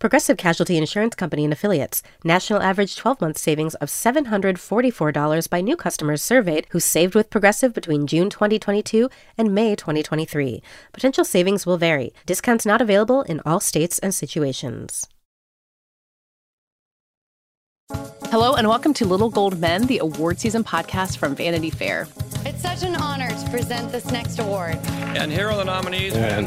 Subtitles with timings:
[0.00, 2.02] Progressive Casualty Insurance Company and Affiliates.
[2.24, 7.74] National average 12 month savings of $744 by new customers surveyed who saved with Progressive
[7.74, 10.62] between June 2022 and May 2023.
[10.94, 12.14] Potential savings will vary.
[12.24, 15.06] Discounts not available in all states and situations.
[18.30, 22.08] Hello, and welcome to Little Gold Men, the award season podcast from Vanity Fair.
[22.46, 24.78] It's such an honor to present this next award.
[24.86, 26.14] And here are the nominees.
[26.14, 26.46] And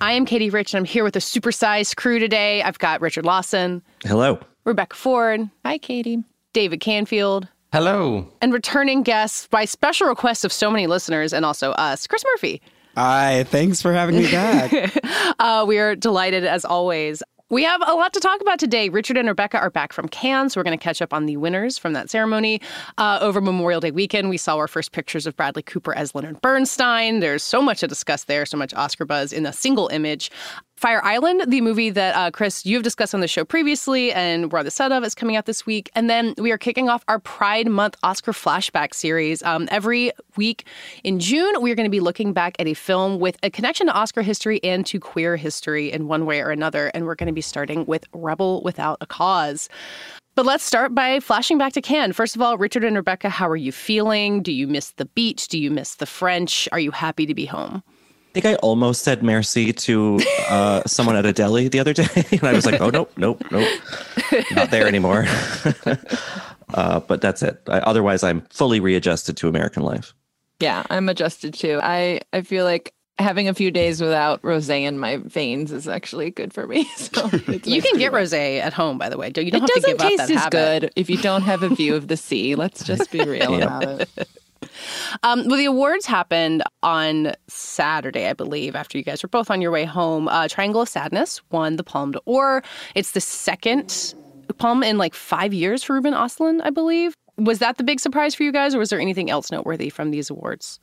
[0.00, 2.62] I am Katie Rich, and I'm here with a supersized crew today.
[2.62, 3.82] I've got Richard Lawson.
[4.04, 4.38] Hello.
[4.64, 5.48] Rebecca Ford.
[5.64, 6.22] Hi, Katie.
[6.52, 7.48] David Canfield.
[7.72, 8.30] Hello.
[8.42, 12.60] And returning guests by special request of so many listeners and also us, Chris Murphy.
[12.94, 14.72] Hi, thanks for having me back.
[15.38, 17.22] uh, we are delighted as always.
[17.48, 18.88] We have a lot to talk about today.
[18.88, 21.36] Richard and Rebecca are back from Cannes, so we're going to catch up on the
[21.36, 22.60] winners from that ceremony.
[22.98, 26.40] Uh, over Memorial Day weekend, we saw our first pictures of Bradley Cooper as Leonard
[26.40, 27.20] Bernstein.
[27.20, 30.28] There's so much to discuss there, so much Oscar buzz in a single image.
[30.76, 34.58] Fire Island, the movie that uh, Chris you've discussed on the show previously, and we're
[34.58, 35.90] on the set of, is coming out this week.
[35.94, 39.42] And then we are kicking off our Pride Month Oscar flashback series.
[39.42, 40.66] Um, every week
[41.02, 43.86] in June, we are going to be looking back at a film with a connection
[43.86, 46.88] to Oscar history and to queer history in one way or another.
[46.92, 49.70] And we're going to be starting with Rebel Without a Cause.
[50.34, 52.12] But let's start by flashing back to Cannes.
[52.12, 54.42] First of all, Richard and Rebecca, how are you feeling?
[54.42, 55.48] Do you miss the beach?
[55.48, 56.68] Do you miss the French?
[56.70, 57.82] Are you happy to be home?
[58.36, 60.20] I think I almost said merci to
[60.50, 63.42] uh, someone at a deli the other day, and I was like, "Oh nope, nope,
[63.50, 63.66] nope,
[64.50, 65.24] not there anymore."
[66.74, 67.62] uh, but that's it.
[67.66, 70.12] I, otherwise, I'm fully readjusted to American life.
[70.60, 71.80] Yeah, I'm adjusted too.
[71.82, 76.30] I I feel like having a few days without rosé in my veins is actually
[76.30, 76.86] good for me.
[76.96, 77.30] So
[77.64, 79.28] you can get rosé at home, by the way.
[79.28, 80.80] You don't it have to give taste up that as habit.
[80.82, 82.54] good if you don't have a view of the sea.
[82.54, 84.28] Let's just be real about it.
[85.22, 89.60] Um, well, the awards happened on Saturday, I believe, after you guys were both on
[89.60, 90.28] your way home.
[90.28, 92.62] Uh, Triangle of Sadness won the Palme d'Or.
[92.94, 94.14] It's the second
[94.58, 97.14] Palme in like five years for Ruben Östlund, I believe.
[97.38, 100.10] Was that the big surprise for you guys, or was there anything else noteworthy from
[100.10, 100.80] these awards?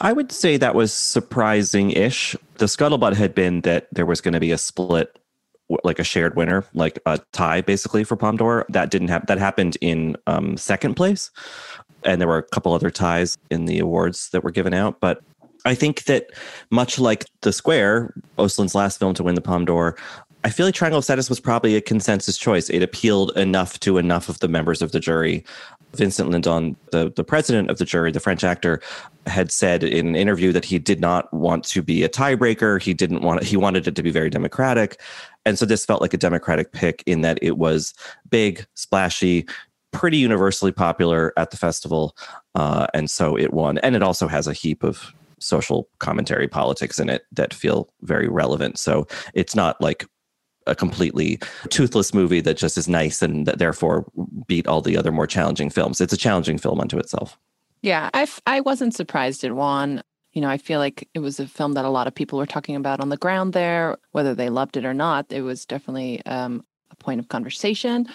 [0.00, 2.36] I would say that was surprising ish.
[2.58, 5.18] The scuttlebutt had been that there was going to be a split
[5.84, 8.64] like a shared winner, like a tie basically for Palme d'Or.
[8.68, 9.26] That didn't happen.
[9.26, 11.30] That happened in um, second place,
[12.04, 15.00] and there were a couple other ties in the awards that were given out.
[15.00, 15.22] But
[15.64, 16.30] I think that
[16.70, 19.96] much like The Square, Östlund's last film to win the Palme d'Or,
[20.44, 22.70] I feel like Triangle of Sadness was probably a consensus choice.
[22.70, 25.44] It appealed enough to enough of the members of the jury.
[25.94, 28.80] Vincent Lindon, the, the president of the jury, the French actor,
[29.26, 32.80] had said in an interview that he did not want to be a tiebreaker.
[32.80, 35.00] He didn't want he wanted it to be very democratic.
[35.44, 37.94] And so this felt like a democratic pick in that it was
[38.30, 39.46] big, splashy,
[39.92, 42.16] pretty universally popular at the festival.
[42.54, 43.78] Uh, and so it won.
[43.78, 48.28] And it also has a heap of social commentary politics in it that feel very
[48.28, 48.78] relevant.
[48.78, 50.06] So it's not like
[50.66, 51.38] a completely
[51.70, 54.06] toothless movie that just is nice and that therefore
[54.46, 56.00] beat all the other more challenging films.
[56.00, 57.38] It's a challenging film unto itself.
[57.80, 58.10] Yeah,
[58.46, 60.02] I, wasn't surprised it won.
[60.32, 62.46] You know, I feel like it was a film that a lot of people were
[62.46, 65.32] talking about on the ground there, whether they loved it or not.
[65.32, 68.06] It was definitely um, a point of conversation.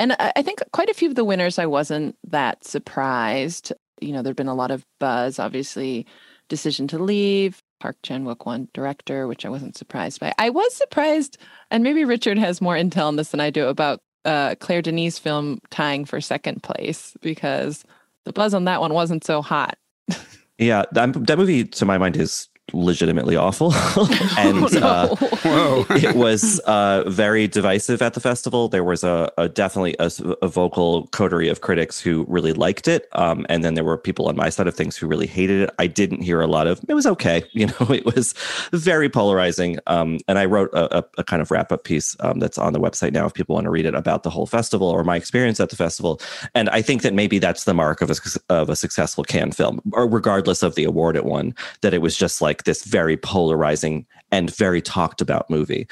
[0.00, 3.70] And I, think quite a few of the winners, I wasn't that surprised.
[4.00, 6.06] You know, there'd been a lot of buzz, obviously,
[6.48, 10.32] Decision to Leave, Park Chan Wook won director, which I wasn't surprised by.
[10.38, 11.36] I was surprised,
[11.70, 15.18] and maybe Richard has more intel on this than I do about uh, Claire Denis'
[15.18, 17.84] film tying for second place because
[18.24, 19.76] the buzz on that one wasn't so hot.
[20.58, 23.72] yeah, that, that movie, to my mind, is legitimately awful.
[24.38, 25.86] and oh, no.
[25.88, 28.68] uh, it was uh, very divisive at the festival.
[28.68, 30.10] There was a, a definitely a,
[30.42, 33.08] a, vocal coterie of critics who really liked it.
[33.12, 35.70] Um, and then there were people on my side of things who really hated it.
[35.78, 37.44] I didn't hear a lot of, it was okay.
[37.60, 38.32] You know, it was
[38.72, 39.78] very polarizing.
[39.86, 42.80] Um, and I wrote a, a kind of wrap up piece um, that's on the
[42.80, 45.60] website now if people want to read it about the whole festival or my experience
[45.60, 46.22] at the festival.
[46.54, 48.14] And I think that maybe that's the mark of a,
[48.48, 52.16] of a successful Cannes film, or regardless of the award it won, that it was
[52.16, 55.88] just like, like this very polarizing and very talked about movie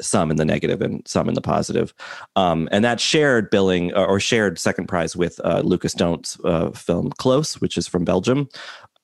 [0.00, 1.92] some in the negative and some in the positive.
[2.34, 6.70] Um, and that shared billing uh, or shared second prize with uh, Lukas Dhont's uh,
[6.70, 8.48] film Close, which is from Belgium.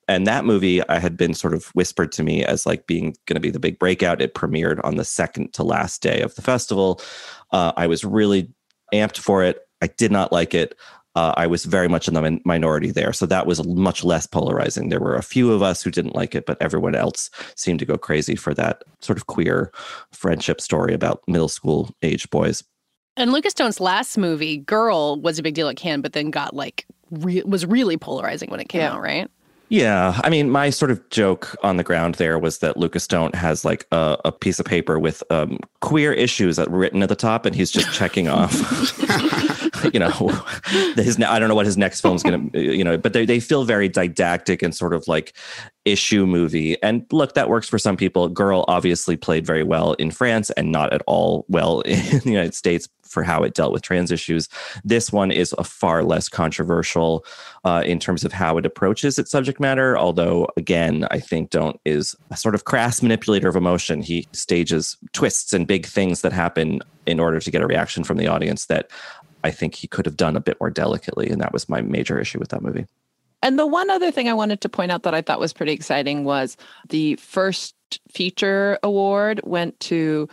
[0.08, 3.34] And that movie I had been sort of whispered to me as like being going
[3.34, 4.22] to be the big breakout.
[4.22, 7.02] It premiered on the second to last day of the festival.
[7.50, 8.48] Uh, I was really
[8.94, 9.66] amped for it.
[9.82, 10.74] I did not like it
[11.16, 13.12] uh, I was very much in the min- minority there.
[13.12, 14.90] So that was much less polarizing.
[14.90, 17.86] There were a few of us who didn't like it, but everyone else seemed to
[17.86, 19.72] go crazy for that sort of queer
[20.12, 22.62] friendship story about middle school age boys.
[23.16, 26.54] And Lukas Dhont's last movie, Girl, was a big deal at Cannes, but then got
[26.54, 28.92] like re- was really polarizing when it came yeah.
[28.92, 29.30] out, right?
[29.68, 33.34] Yeah, I mean, my sort of joke on the ground there was that Lukas Dhont
[33.34, 37.08] has like a, a piece of paper with um, queer issues that were written at
[37.08, 38.52] the top, and he's just checking off.
[39.96, 40.10] you know,
[40.96, 43.64] his I don't know what his next film's gonna, you know, but they they feel
[43.64, 45.32] very didactic and sort of like
[45.86, 46.80] issue movie.
[46.82, 48.28] And look, that works for some people.
[48.28, 52.54] Girl obviously played very well in France and not at all well in the United
[52.54, 54.50] States for how it dealt with trans issues.
[54.84, 57.24] This one is a far less controversial
[57.64, 59.96] uh, in terms of how it approaches its subject matter.
[59.96, 64.02] Although, again, I think Dhont is a sort of crass manipulator of emotion.
[64.02, 68.18] He stages twists and big things that happen in order to get a reaction from
[68.18, 68.90] the audience that
[69.46, 71.30] I think he could have done a bit more delicately.
[71.30, 72.86] And that was my major issue with that movie.
[73.42, 75.72] And the one other thing I wanted to point out that I thought was pretty
[75.72, 76.56] exciting was
[76.88, 77.74] the first
[78.10, 80.28] feature award went to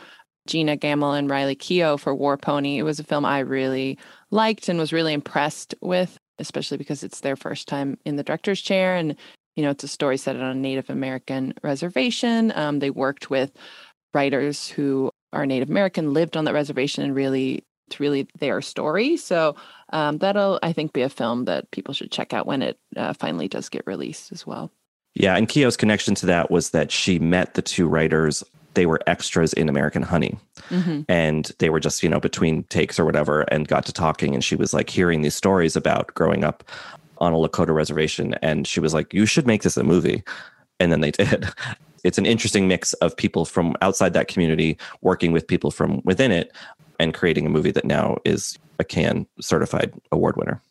[0.48, 2.80] Gina Gammell and Riley Keough for War Pony.
[2.80, 4.00] It was a film I really
[4.32, 8.62] liked and was really impressed with, especially because it's their first time in the director's
[8.62, 8.96] chair.
[8.96, 9.16] And,
[9.56, 12.52] you know, it's a story set on a Native American reservation.
[12.56, 13.52] Um, they worked with
[14.14, 17.64] writers who are Native American, lived on that reservation, and really,
[17.94, 19.18] it's really their story.
[19.18, 19.56] So
[19.92, 23.14] um, that'll, I think, be a film that people should check out when it uh,
[23.14, 24.72] finally does get released as well.
[25.14, 28.44] Yeah, and Keough's connection to that was that she met the two writers
[28.74, 30.36] they were extras in American Honey.
[30.72, 31.02] Mm-hmm.
[31.08, 34.34] And they were just, you know, between takes or whatever and got to talking.
[34.34, 36.64] And she was like hearing these stories about growing up
[37.20, 38.34] on a Lakota reservation.
[38.42, 40.24] And she was like, you should make this a movie.
[40.80, 41.48] And then they did.
[42.04, 46.32] It's an interesting mix of people from outside that community working with people from within
[46.32, 46.52] it
[47.00, 50.62] and creating a movie that now is a Cannes certified award winner.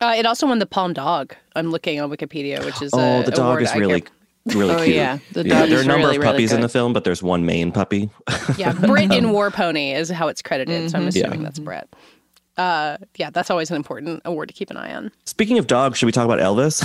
[0.00, 1.34] Uh, it also won the Palm Dog.
[1.54, 4.04] I'm looking on Wikipedia, which is oh, the dog is really
[4.46, 4.96] really oh, cute.
[4.96, 7.04] Yeah, the yeah there are a number really, of puppies really in the film, but
[7.04, 8.10] there's one main puppy.
[8.56, 10.88] yeah, Brit in War Pony is how it's credited, mm-hmm.
[10.88, 11.08] so I'm mm-hmm.
[11.08, 11.44] assuming yeah.
[11.44, 11.88] that's Brit.
[12.56, 15.10] Uh, yeah, that's always an important award to keep an eye on.
[15.24, 16.82] Speaking of dogs, should we talk about Elvis?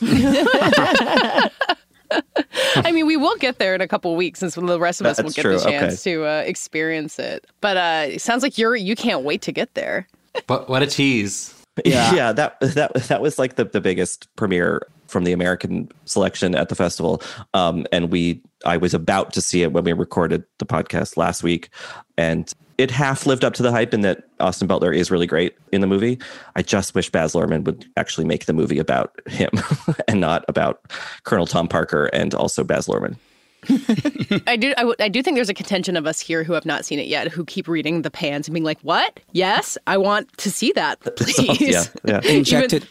[2.76, 5.22] I mean, we will get there in a couple weeks, since the rest of us
[5.22, 5.58] will get true.
[5.58, 6.14] the chance okay.
[6.14, 7.46] to uh, experience it.
[7.60, 10.08] But uh, it sounds like you're you can't wait to get there.
[10.46, 11.54] But what a tease!
[11.84, 16.54] Yeah, yeah that that that was like the the biggest premiere from the American selection
[16.54, 17.22] at the festival.
[17.54, 21.42] Um, and we, I was about to see it when we recorded the podcast last
[21.42, 21.70] week,
[22.16, 25.54] and it half lived up to the hype in that Austin Butler is really great
[25.70, 26.18] in the movie.
[26.56, 29.50] I just wish Baz Luhrmann would actually make the movie about him
[30.08, 30.80] and not about
[31.24, 33.16] Colonel Tom Parker and also Baz Luhrmann.
[34.46, 34.72] I do.
[34.78, 36.98] I, w- I do think there's a contention of us here who have not seen
[36.98, 39.20] it yet, who keep reading the pans and being like, "What?
[39.32, 42.20] Yes, I want to see that, please." yeah, yeah.
[42.24, 42.88] Inject Even, it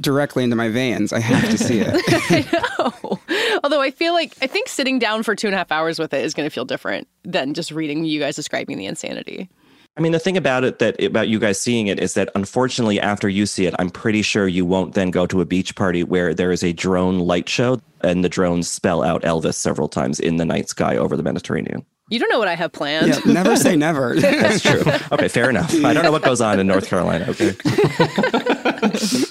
[0.00, 1.12] directly into my veins.
[1.12, 1.94] I have to see it.
[2.30, 3.20] I know.
[3.64, 6.12] Although I feel like I think sitting down for two and a half hours with
[6.12, 9.48] it is going to feel different than just reading you guys describing the insanity.
[9.96, 12.98] I mean, the thing about it that about you guys seeing it is that unfortunately,
[12.98, 16.02] after you see it, I'm pretty sure you won't then go to a beach party
[16.02, 20.18] where there is a drone light show and the drones spell out Elvis several times
[20.18, 21.84] in the night sky over the Mediterranean.
[22.08, 23.08] You don't know what I have planned.
[23.08, 24.14] Yeah, never say never.
[24.18, 24.82] That's true.
[25.12, 25.74] Okay, fair enough.
[25.84, 27.26] I don't know what goes on in North Carolina.
[27.28, 27.54] Okay.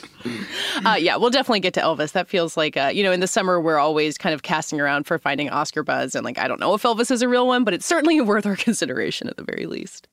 [0.86, 2.12] uh, yeah, we'll definitely get to Elvis.
[2.14, 5.06] That feels like, uh, you know, in the summer, we're always kind of casting around
[5.06, 6.16] for finding Oscar buzz.
[6.16, 8.46] And like, I don't know if Elvis is a real one, but it's certainly worth
[8.46, 10.08] our consideration at the very least.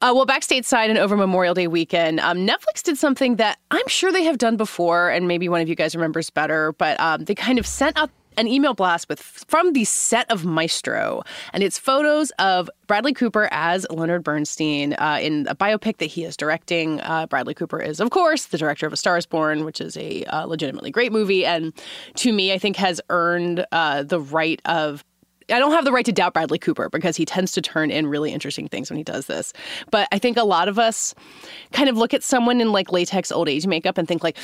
[0.00, 3.86] Uh, well, back stateside and over Memorial Day weekend, um, Netflix did something that I'm
[3.86, 7.24] sure they have done before, and maybe one of you guys remembers better, but um,
[7.24, 11.22] they kind of sent out an email blast with from the set of Maestro,
[11.52, 16.24] and it's photos of Bradley Cooper as Leonard Bernstein uh, in a biopic that he
[16.24, 17.00] is directing.
[17.00, 19.96] Uh, Bradley Cooper is, of course, the director of A Star Is Born, which is
[19.96, 21.72] a uh, legitimately great movie, and
[22.16, 25.04] to me, I think has earned uh, the right of
[25.50, 28.06] I don't have the right to doubt Bradley Cooper because he tends to turn in
[28.06, 29.52] really interesting things when he does this.
[29.90, 31.14] But I think a lot of us
[31.72, 34.38] kind of look at someone in like latex old age makeup and think like,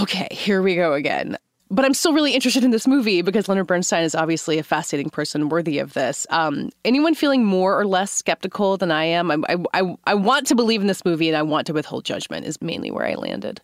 [0.00, 1.38] okay, here we go again
[1.72, 5.08] but I'm still really interested in this movie because Leonard Bernstein is obviously a fascinating
[5.08, 6.26] person worthy of this.
[6.28, 9.30] Um, anyone feeling more or less skeptical than I am?
[9.30, 12.04] I, I, I, I want to believe in this movie and I want to withhold
[12.04, 13.62] judgment, is mainly where I landed.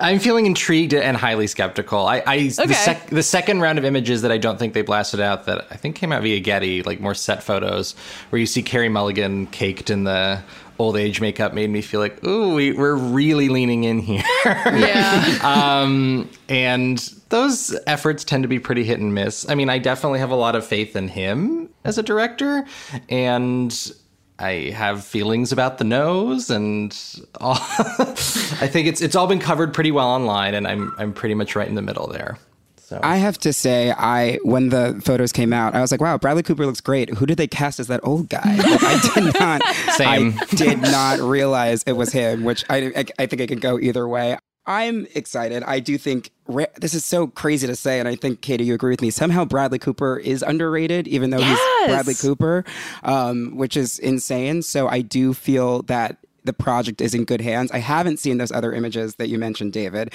[0.00, 2.06] I'm feeling intrigued and highly skeptical.
[2.06, 2.66] I, I Okay.
[2.66, 5.66] the, sec- the second round of images that I don't think they blasted out that
[5.70, 7.94] I think came out via Getty, like more set photos,
[8.30, 10.40] where you see Carey Mulligan caked in the
[10.78, 14.22] old age makeup, made me feel like, ooh, we, we're really leaning in here.
[14.44, 15.38] Yeah.
[15.82, 16.98] um, and
[17.30, 19.48] those efforts tend to be pretty hit and miss.
[19.50, 22.64] I mean, I definitely have a lot of faith in him as a director,
[23.08, 23.92] and
[24.38, 26.96] I have feelings about the nose, and
[27.40, 27.56] all.
[27.58, 31.56] I think it's it's all been covered pretty well online, and I'm I'm pretty much
[31.56, 32.38] right in the middle there.
[32.76, 36.16] So I have to say, I when the photos came out, I was like, "Wow,
[36.16, 38.56] Bradley Cooper looks great." Who did they cast as that old guy?
[38.56, 39.62] Like, I did not,
[39.96, 40.38] Same.
[40.40, 42.44] I did not realize it was him.
[42.44, 44.38] Which I, I, I think it could go either way.
[44.68, 45.62] I'm excited.
[45.64, 48.74] I do think ra- this is so crazy to say, and I think Katie, you
[48.74, 49.10] agree with me.
[49.10, 51.58] Somehow Bradley Cooper is underrated, even though Yes.
[51.58, 52.64] he's Bradley Cooper,
[53.02, 54.60] um, which is insane.
[54.62, 57.70] So I do feel that the project is in good hands.
[57.72, 60.12] I haven't seen those other images that you mentioned, David.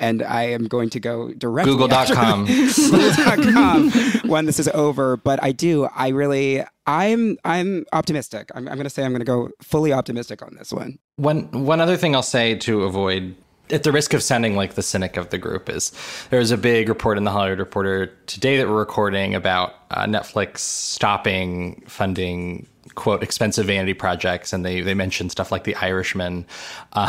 [0.00, 2.46] And I am going to go directly Google.com.
[2.92, 3.90] Google.com
[4.30, 5.16] when this is over.
[5.16, 5.86] But I do.
[5.86, 6.62] I really.
[6.86, 7.36] I'm.
[7.44, 8.48] I'm optimistic.
[8.54, 11.00] I'm, I'm going to say I'm going to go fully optimistic on this one.
[11.16, 13.34] One one other thing I'll say to avoid
[13.70, 15.92] at the risk of sounding like the cynic of the group is
[16.30, 20.04] there was a big report in the Hollywood Reporter today that we're recording about uh,
[20.06, 26.46] Netflix stopping funding quote expensive vanity projects and they they mentioned stuff like The Irishman.
[26.94, 27.08] Um,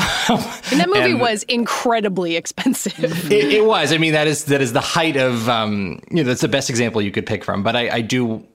[0.71, 2.93] And that movie and- was incredibly expensive.
[3.31, 3.91] it, it was.
[3.93, 6.69] I mean, that is that is the height of um, you know that's the best
[6.69, 7.63] example you could pick from.
[7.63, 8.45] But I, I do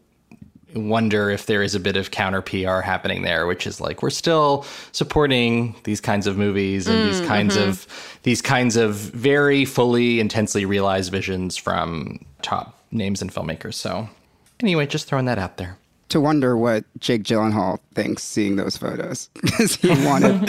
[0.74, 4.10] wonder if there is a bit of counter PR happening there, which is like we're
[4.10, 7.68] still supporting these kinds of movies and these Mm, kinds mhm.
[7.68, 13.74] of these kinds of very fully intensely realized visions from top names and filmmakers.
[13.74, 14.08] So
[14.60, 15.78] anyway, just throwing that out there.
[16.10, 20.48] To wonder what Jake Gyllenhaal thinks seeing those photos because he wanted.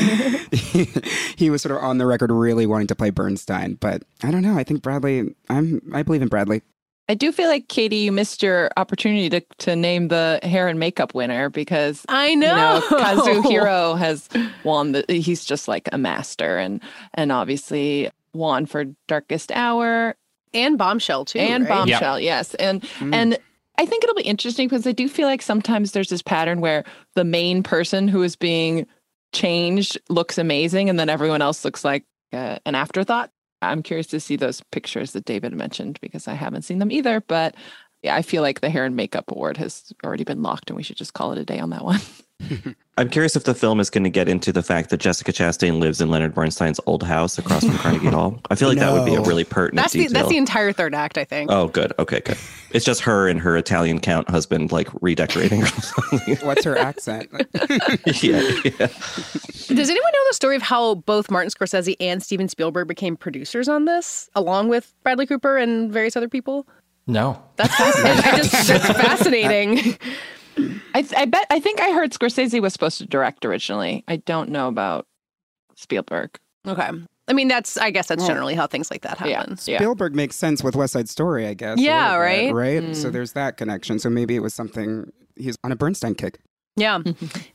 [0.52, 0.88] he,
[1.38, 4.42] he was sort of on the record really wanting to play Bernstein, but I don't
[4.44, 4.58] know.
[4.58, 5.34] I think Bradley.
[5.50, 5.82] I'm.
[5.94, 6.62] I believe in Bradley.
[7.08, 10.80] I do feel like Katie, you missed your opportunity to to name the hair and
[10.80, 12.56] makeup winner because I You know.
[12.56, 14.28] know, Kazu Hiro has
[14.64, 14.94] won.
[14.94, 16.82] The, he's just like a master, and
[17.14, 20.16] and obviously won for Darkest Hour
[20.54, 21.70] and Bombshell too, and right?
[21.70, 22.20] Bombshell.
[22.20, 23.14] Yes, and Mm.
[23.14, 23.38] and
[23.78, 26.86] I think it'll be interesting because I do feel like sometimes there's this pattern where
[27.14, 28.88] the main person who is being
[29.34, 33.32] changed looks amazing, and then everyone else looks like uh, an afterthought.
[33.70, 37.22] I'm curious to see those pictures that David mentioned because I haven't seen them either.
[37.22, 37.56] But
[38.02, 40.84] yeah, I feel like the hair and makeup award has already been locked, and we
[40.84, 42.00] should just call it a day on that one.
[42.98, 45.80] I'm curious if the film is going to get into the fact that Jessica Chastain
[45.80, 48.40] lives in Leonard Bernstein's old house across from Carnegie Hall.
[48.50, 50.14] I feel like that would be a really pertinent That's the detail.
[50.14, 51.52] that's the entire third act, I think.
[51.52, 51.94] oh, good.
[51.98, 52.38] Okay, good.
[52.72, 55.64] It's just her and her Italian count husband like redecorating.
[55.64, 56.36] or something.
[56.46, 57.30] What's her accent?
[58.22, 58.88] yeah, yeah.
[59.68, 63.68] Does anyone know the story of how both Martin Scorsese and Steven Spielberg became producers
[63.70, 66.68] on this, along with Bradley Cooper and various other people?
[67.08, 67.42] No.
[67.56, 68.24] That's fascinating.
[68.24, 69.98] I just, that's fascinating.
[70.58, 74.04] I, th- I bet I think I heard Scorsese was supposed to direct originally.
[74.08, 75.08] I don't know about
[75.76, 76.40] Spielberg.
[76.68, 76.90] Okay.
[77.28, 79.58] I mean, that's I guess that's Well, generally how things like that happen.
[79.58, 81.80] Spielberg makes sense with West Side Story, I guess.
[81.80, 82.84] Yeah, little bit, right?
[82.84, 82.96] right.
[82.96, 83.14] So Mm.
[83.14, 84.00] there's that connection.
[84.00, 86.40] So maybe it was something he's on a Bernstein kick.
[86.78, 87.00] Yeah.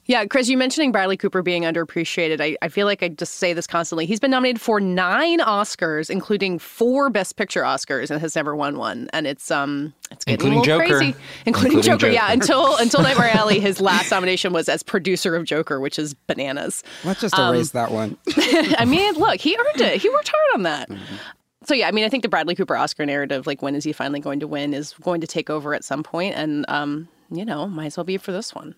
[0.07, 0.25] Yeah.
[0.25, 2.41] Chris, you mentioning Bradley Cooper being underappreciated.
[2.41, 4.07] I, I feel like I just say this constantly.
[4.07, 8.79] He's been nominated for nine Oscars, including four Best Picture Oscars, and has never won
[8.79, 9.11] one.
[9.13, 10.99] And it's um it's getting Including a little Joker.
[10.99, 11.15] crazy.
[11.45, 12.21] Including, Including Joker, yeah.
[12.29, 12.33] Joker.
[12.33, 16.83] Until until Nightmare Alley, his last nomination was as producer of Joker, which is bananas.
[17.05, 18.17] Let's just Um, erase that one.
[18.79, 20.01] I mean, look, he earned it.
[20.01, 20.89] He worked hard on that.
[20.89, 21.17] Mm-hmm.
[21.67, 23.93] So yeah, I mean, I think the Bradley Cooper Oscar narrative, like when is he
[23.93, 27.45] finally going to win, is going to take over at some point, and um, you
[27.45, 28.75] know, might as well be for this one.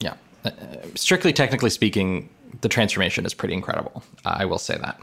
[0.00, 0.14] Yeah.
[0.44, 0.50] Uh,
[0.94, 2.28] strictly technically speaking,
[2.62, 4.02] the transformation is pretty incredible.
[4.24, 4.98] Uh, I will say that.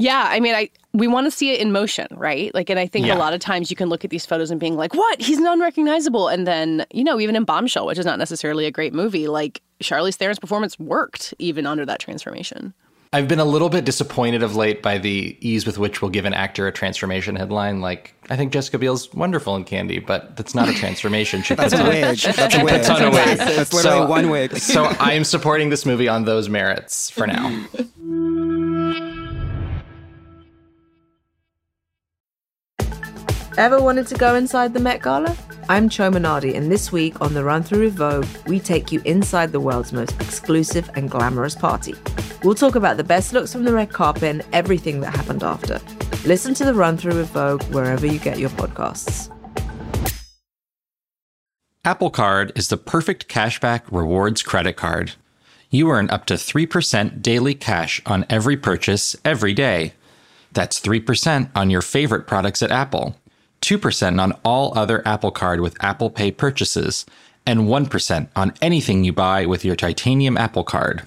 [0.00, 2.54] Yeah, I mean, I we want to see it in motion, right?
[2.54, 3.16] Like, and I think Yeah.
[3.16, 5.20] a lot of times you can look at these photos and being like, "What?
[5.20, 8.94] He's unrecognizable," and then you know, even in Bombshell, which is not necessarily a great
[8.94, 12.74] movie, like Charlize Theron's performance worked even under that transformation.
[13.10, 16.26] I've been a little bit disappointed of late by the ease with which we'll give
[16.26, 17.80] an actor a transformation headline.
[17.80, 21.42] Like, I think Jessica Biel's wonderful in Candy, but that's not a transformation.
[21.42, 22.18] She That's puts a wig.
[22.36, 22.74] That's a wig.
[22.74, 23.38] puts on a wig.
[23.38, 24.56] That's literally one wig.
[24.58, 27.64] so I am supporting this movie on those merits for now.
[33.56, 35.34] Ever wanted to go inside the Met Gala?
[35.70, 39.00] I'm Chioma Nnadi, and this week on the Run Through with Vogue, we take you
[39.06, 41.94] inside the world's most exclusive and glamorous party.
[42.44, 45.80] We'll talk about the best looks from the red carpet and everything that happened after.
[46.24, 49.28] Listen to the Run Through with Vogue wherever you get your podcasts.
[51.84, 55.12] Apple Card is the perfect cashback rewards credit card.
[55.70, 59.94] You earn up to 3% daily cash on every purchase every day.
[60.52, 63.16] That's 3% on your favorite products at Apple,
[63.62, 67.04] 2% on all other Apple Card with Apple Pay purchases,
[67.44, 71.06] and 1% on anything you buy with your titanium Apple Card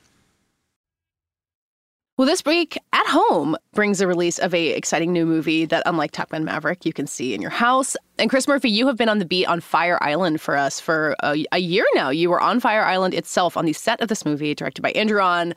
[2.21, 6.11] Well, this week at home brings the release of a exciting new movie that, unlike
[6.11, 7.97] Top Gun Maverick, you can see in your house.
[8.19, 11.15] And Chris Murphy, you have been on the beat on Fire Island for us for
[11.23, 12.11] a, a year now.
[12.11, 15.19] You were on Fire Island itself on the set of this movie, directed by Andrew
[15.19, 15.55] Ahn.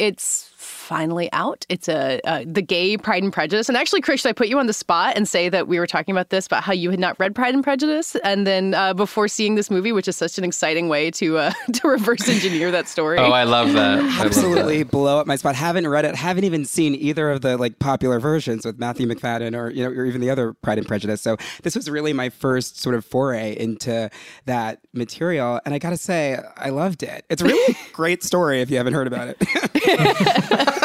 [0.00, 0.51] It's
[0.82, 1.64] finally out.
[1.68, 3.68] It's a uh, the gay Pride and Prejudice.
[3.68, 5.86] And actually, Chris, should I put you on the spot and say that we were
[5.86, 8.92] talking about this about how you had not read Pride and Prejudice, and then uh,
[8.92, 12.70] before seeing this movie, which is such an exciting way to uh, to reverse engineer
[12.70, 13.18] that story.
[13.18, 14.00] Oh, I love that.
[14.00, 14.90] I Absolutely love that.
[14.90, 15.54] blow up my spot.
[15.54, 16.14] Haven't read it.
[16.16, 19.90] Haven't even seen either of the like popular versions with Matthew Macfadyen or you know
[19.90, 21.20] or even the other Pride and Prejudice.
[21.20, 24.10] So this was really my first sort of foray into
[24.46, 27.24] that material, and I gotta say I loved it.
[27.30, 30.78] It's a really great story if you haven't heard about it.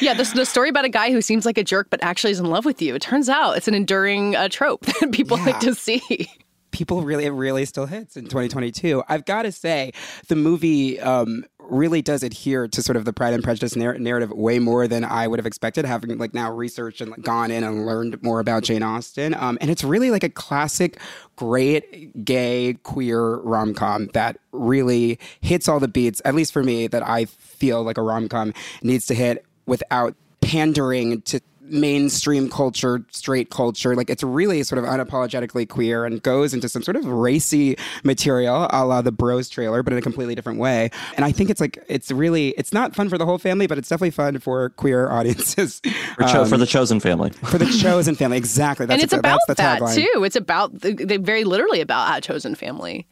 [0.00, 2.40] yeah, this the story about a guy who seems like a jerk but actually is
[2.40, 2.94] in love with you.
[2.94, 5.44] It turns out it's an enduring uh, trope that people Yeah.
[5.46, 6.28] like to see.
[6.70, 9.92] people really it really still hits in 2022 i've got to say
[10.26, 14.32] the movie um, really does adhere to sort of the pride and prejudice narr- narrative
[14.32, 17.62] way more than i would have expected having like now researched and like gone in
[17.62, 20.98] and learned more about jane austen um, and it's really like a classic
[21.36, 27.06] great gay queer rom-com that really hits all the beats at least for me that
[27.06, 33.96] i feel like a rom-com needs to hit without pandering to mainstream culture, straight culture.
[33.96, 38.66] Like it's really sort of unapologetically queer and goes into some sort of racy material,
[38.70, 40.90] a la the Bros trailer, but in a completely different way.
[41.16, 43.78] And I think it's like it's really it's not fun for the whole family, but
[43.78, 45.80] it's definitely fun for queer audiences.
[46.16, 47.30] For, cho- for Um, the chosen family.
[47.30, 48.84] for the chosen family, exactly.
[48.84, 49.94] That's and it's exa- about that's the that tagline.
[50.14, 50.24] too.
[50.24, 53.06] It's about the, they very literally about a chosen family.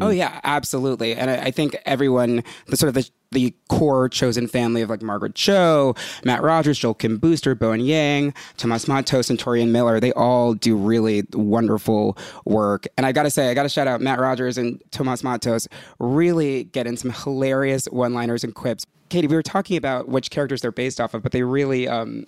[0.00, 1.14] Oh yeah, absolutely.
[1.14, 5.02] And I, I think everyone, the sort of the, the core chosen family of like
[5.02, 5.94] Margaret Cho,
[6.24, 10.76] Matt Rogers, Joel Kim Booster, Bowen Yang, Tomas Matos, and Torian Miller, they all do
[10.76, 12.86] really wonderful work.
[12.96, 15.68] And I gotta say, I gotta shout out Matt Rogers and Tomas Matos,
[15.98, 18.86] really get in some hilarious one-liners and quips.
[19.08, 22.26] Katie, we were talking about which characters they're based off of, but they really, um,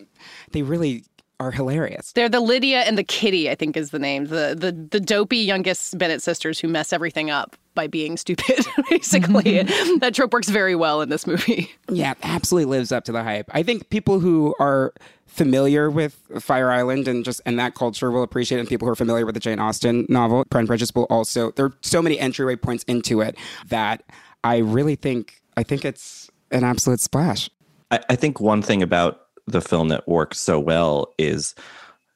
[0.52, 1.04] they really
[1.40, 2.12] are hilarious.
[2.12, 4.26] They're the Lydia and the Kitty, I think is the name.
[4.26, 9.42] The the the dopey youngest Bennett sisters who mess everything up by being stupid, basically.
[9.44, 9.98] Mm-hmm.
[9.98, 11.70] that trope works very well in this movie.
[11.88, 13.48] Yeah, absolutely lives up to the hype.
[13.54, 14.92] I think people who are
[15.26, 18.60] familiar with Fire Island and just and that culture will appreciate it.
[18.60, 21.52] And people who are familiar with the Jane Austen novel, Pride and Prejudice, will also.
[21.52, 23.36] There are so many entryway points into it
[23.68, 24.02] that
[24.42, 27.48] I really think I think it's an absolute splash.
[27.90, 31.54] I, I think one thing about the film that works so well is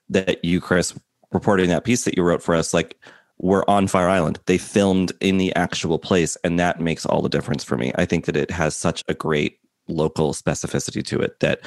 [0.09, 0.95] that you, Chris,
[1.33, 2.99] reporting that piece that you wrote for us, like
[3.39, 4.39] we're on Fire Island.
[4.47, 7.93] They filmed in the actual place, and that makes all the difference for me.
[7.97, 11.61] I think that it has such a great local specificity to it that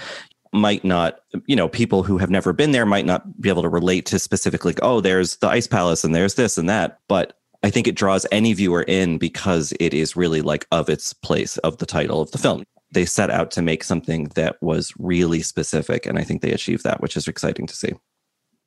[0.53, 3.69] might not, you know, people who have never been there might not be able to
[3.69, 6.99] relate to specifically, oh, there's the ice palace and there's this and that.
[7.09, 11.11] But I think it draws any viewer in because it is really like of its
[11.11, 12.63] place of the title of the film.
[12.95, 16.05] They set out to make something that was really specific.
[16.05, 17.91] And I think they achieved that, which is exciting to see.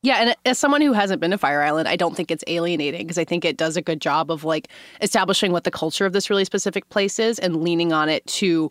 [0.03, 3.01] Yeah, and as someone who hasn't been to Fire Island, I don't think it's alienating
[3.01, 4.69] because I think it does a good job of like
[5.03, 8.71] establishing what the culture of this really specific place is and leaning on it to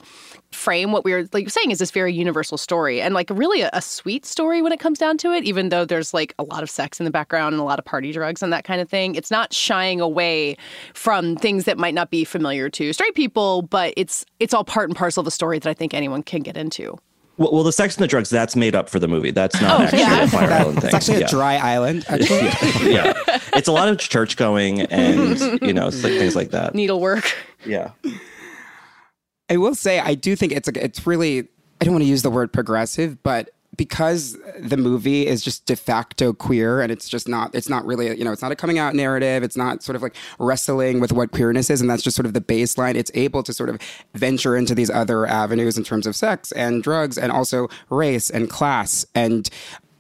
[0.54, 3.70] frame what we were like saying is this very universal story and like really a,
[3.74, 6.64] a sweet story when it comes down to it, even though there's like a lot
[6.64, 8.88] of sex in the background and a lot of party drugs and that kind of
[8.88, 9.14] thing.
[9.14, 10.56] It's not shying away
[10.94, 14.88] from things that might not be familiar to straight people, but it's it's all part
[14.88, 16.98] and parcel of the story that I think anyone can get into.
[17.38, 19.32] Well, well, the sex and the drugs, that's made up for the movie.
[19.32, 20.24] That's not Oh, actually yeah.
[20.24, 20.86] a Fire Island thing.
[20.88, 21.26] It's actually Yeah.
[21.26, 22.06] a dry island.
[22.10, 22.40] Actually.
[22.92, 23.14] yeah.
[23.54, 26.74] It's a lot of church going and, you know, like things like that.
[26.74, 27.32] Needlework.
[27.66, 27.92] Yeah.
[29.50, 31.48] I will say I do think it's like it's really
[31.80, 35.76] I don't want to use the word progressive, but because the movie is just de
[35.76, 38.80] facto queer and it's just not it's not really you know it's not a coming
[38.80, 39.44] out narrative.
[39.44, 42.34] It's not sort of like wrestling with what queerness is and that's just sort of
[42.34, 42.96] the baseline.
[42.96, 43.80] It's able to sort of
[44.16, 48.50] venture into these other avenues in terms of sex and drugs and also race and
[48.50, 49.50] class and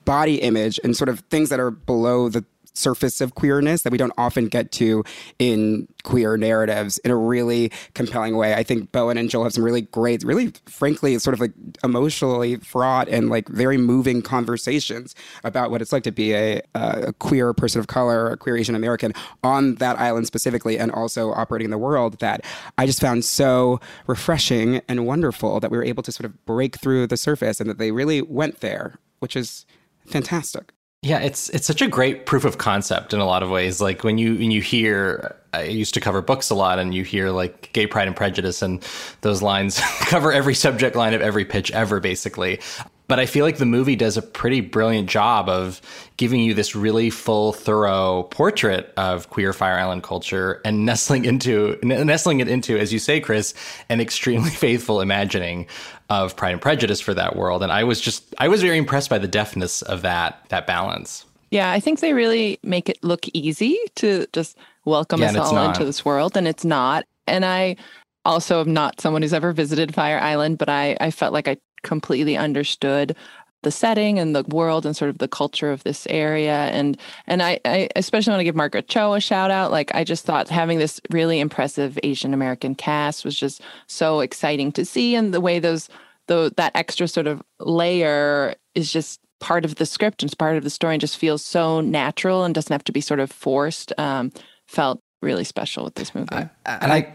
[0.06, 2.44] body image and sort of things that are below the
[2.78, 5.04] surface of queerness that we don't often get to
[5.40, 8.54] in queer narratives in a really compelling way.
[8.54, 11.52] I think Bowen and Joel have some really great, really frankly, sort of like
[11.84, 17.13] emotionally fraught and like very moving conversations about what it's like to be a, a
[17.13, 19.13] queer person of color, a queer Asian American
[19.44, 22.46] on that island specifically, and also operating in the world that
[22.78, 26.80] I just found so refreshing and wonderful that we were able to sort of break
[26.80, 29.66] through the surface and that they really went there, which is
[30.06, 30.72] fantastic.
[31.08, 33.80] Yeah, it's it's such a great proof of concept in a lot of ways.
[33.80, 37.06] Like when you when you hear, I used to cover books a lot, and you
[37.06, 38.86] hear like gay pride and prejudice, and
[39.22, 42.60] those lines cover every subject line of every pitch ever, basically.
[43.08, 45.82] But I feel like the movie does a pretty brilliant job of
[46.17, 51.80] giving you this really full, thorough portrait of queer Fire Island culture and nestling into
[51.84, 53.54] nestling it into, as you say, Chris,
[53.88, 55.67] an extremely faithful imagining
[56.10, 57.63] of Pride and Prejudice for that world.
[57.63, 61.26] And I was just I was very impressed by the deftness of that that balance.
[61.52, 65.54] Yeah, I think they really make it look easy to just welcome Yeah, us all
[65.54, 65.76] not.
[65.76, 67.06] into this world, and it's not.
[67.26, 67.78] And I
[68.26, 71.58] also am not someone who's ever visited Fire Island, but I, I felt like I
[71.84, 73.15] completely understood
[73.63, 76.67] the setting and the world and sort of the culture of this area.
[76.67, 79.72] And and I, I especially want to give Margaret Cho a shout out.
[79.72, 84.72] Like I just thought having this really impressive Asian American cast was just so exciting
[84.74, 85.89] to see, and the way those
[86.28, 90.58] the that extra sort of layer is just part of the script and it's part
[90.58, 93.32] of the story and just feels so natural and doesn't have to be sort of
[93.32, 93.93] forced.
[93.98, 94.32] Um,
[94.67, 96.28] felt really special with this movie.
[96.65, 97.13] and I,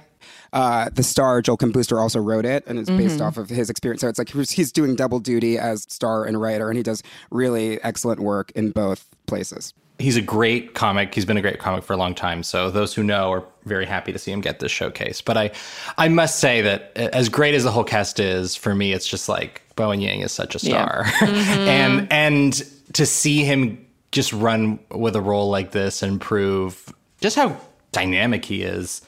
[0.52, 3.26] uh, the star Joel Kim Booster also wrote it, and it's based Mhm.
[3.26, 4.00] off of his experience.
[4.02, 7.02] So it's like he's, he's doing double duty as star and writer, and he does
[7.30, 9.72] really excellent work in both places.
[9.98, 11.14] He's a great comic.
[11.14, 12.42] He's been a great comic for a long time.
[12.42, 15.20] So those who know are very happy to see him get this showcase.
[15.20, 15.50] But I,
[15.96, 19.28] I must say that as great as the whole cast is, for me, it's just
[19.28, 21.12] like Bowen Yang is such a star, Yeah.
[21.20, 21.66] Mhm.
[21.68, 22.62] and and
[22.94, 23.78] to see him
[24.10, 27.56] just run with a role like this and prove just how
[27.92, 29.02] dynamic he is.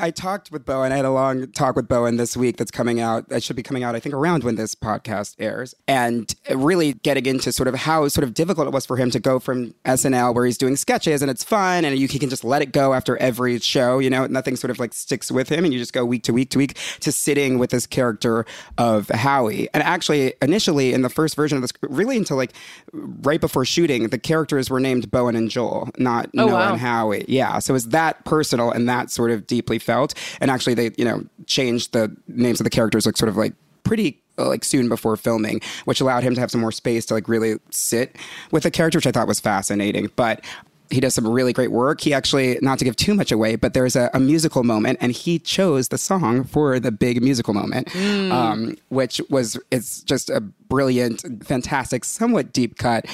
[0.00, 0.92] I, I talked with Bowen.
[0.92, 3.28] I had a long talk with Bowen this week that's coming out.
[3.28, 5.74] That should be coming out, I think, around when this podcast airs.
[5.88, 9.20] And really getting into sort of how sort of difficult it was for him to
[9.20, 12.44] go from SNL, where he's doing sketches and it's fun and you, he can just
[12.44, 15.64] let it go after every show, you know, nothing sort of like sticks with him
[15.64, 18.44] and you just go week to week to week to sitting with this character
[18.78, 19.68] of Howie.
[19.74, 22.52] And actually, initially in the first version of this, really until like
[22.92, 26.72] right before shooting, the characters were named Bowen and Joel, not Oh, Noah wow.
[26.72, 27.24] and Howie.
[27.28, 27.58] Yeah.
[27.58, 30.14] So it's that personal and that sort of deeply felt.
[30.40, 33.52] And actually, they, you know, changed the names of the characters like sort of like
[33.84, 37.14] pretty uh, like soon before filming, which allowed him to have some more space to
[37.14, 38.16] like really sit
[38.50, 40.10] with the character, which I thought was fascinating.
[40.16, 40.44] But
[40.90, 42.00] he does some really great work.
[42.02, 45.12] He actually, not to give too much away, but there's a, a musical moment, and
[45.12, 48.30] he chose the song for the big musical moment, Mm.
[48.32, 53.06] um, which was it's just a brilliant, fantastic, somewhat deep cut.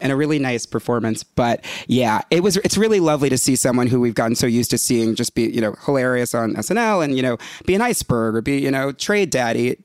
[0.00, 2.56] And a really nice performance, but yeah, it was.
[2.58, 5.42] It's really lovely to see someone who we've gotten so used to seeing just be,
[5.50, 8.92] you know, hilarious on SNL, and you know, be an iceberg or be, you know,
[8.92, 9.76] trade daddy,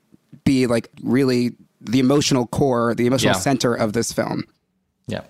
[0.44, 3.40] be like really the emotional core, the emotional Yeah.
[3.40, 4.44] center of this film.
[5.08, 5.22] Yeah.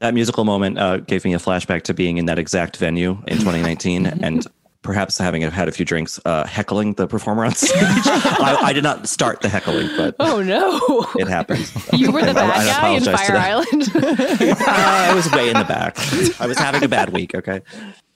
[0.00, 3.38] That musical moment uh, gave me a flashback to being in that exact venue in
[3.38, 4.46] 2019 and
[4.86, 7.72] perhaps having had a few drinks, uh, heckling the performer on stage.
[7.76, 10.80] I, I did not start the heckling, but Oh no.
[11.20, 11.70] it happened.
[11.92, 13.36] You were the And I- bad I guy in apologize Fire.
[13.36, 14.56] Island.
[14.56, 15.96] Uh, I was way in the back.
[16.40, 17.34] I was having a bad week.
[17.34, 17.60] Okay.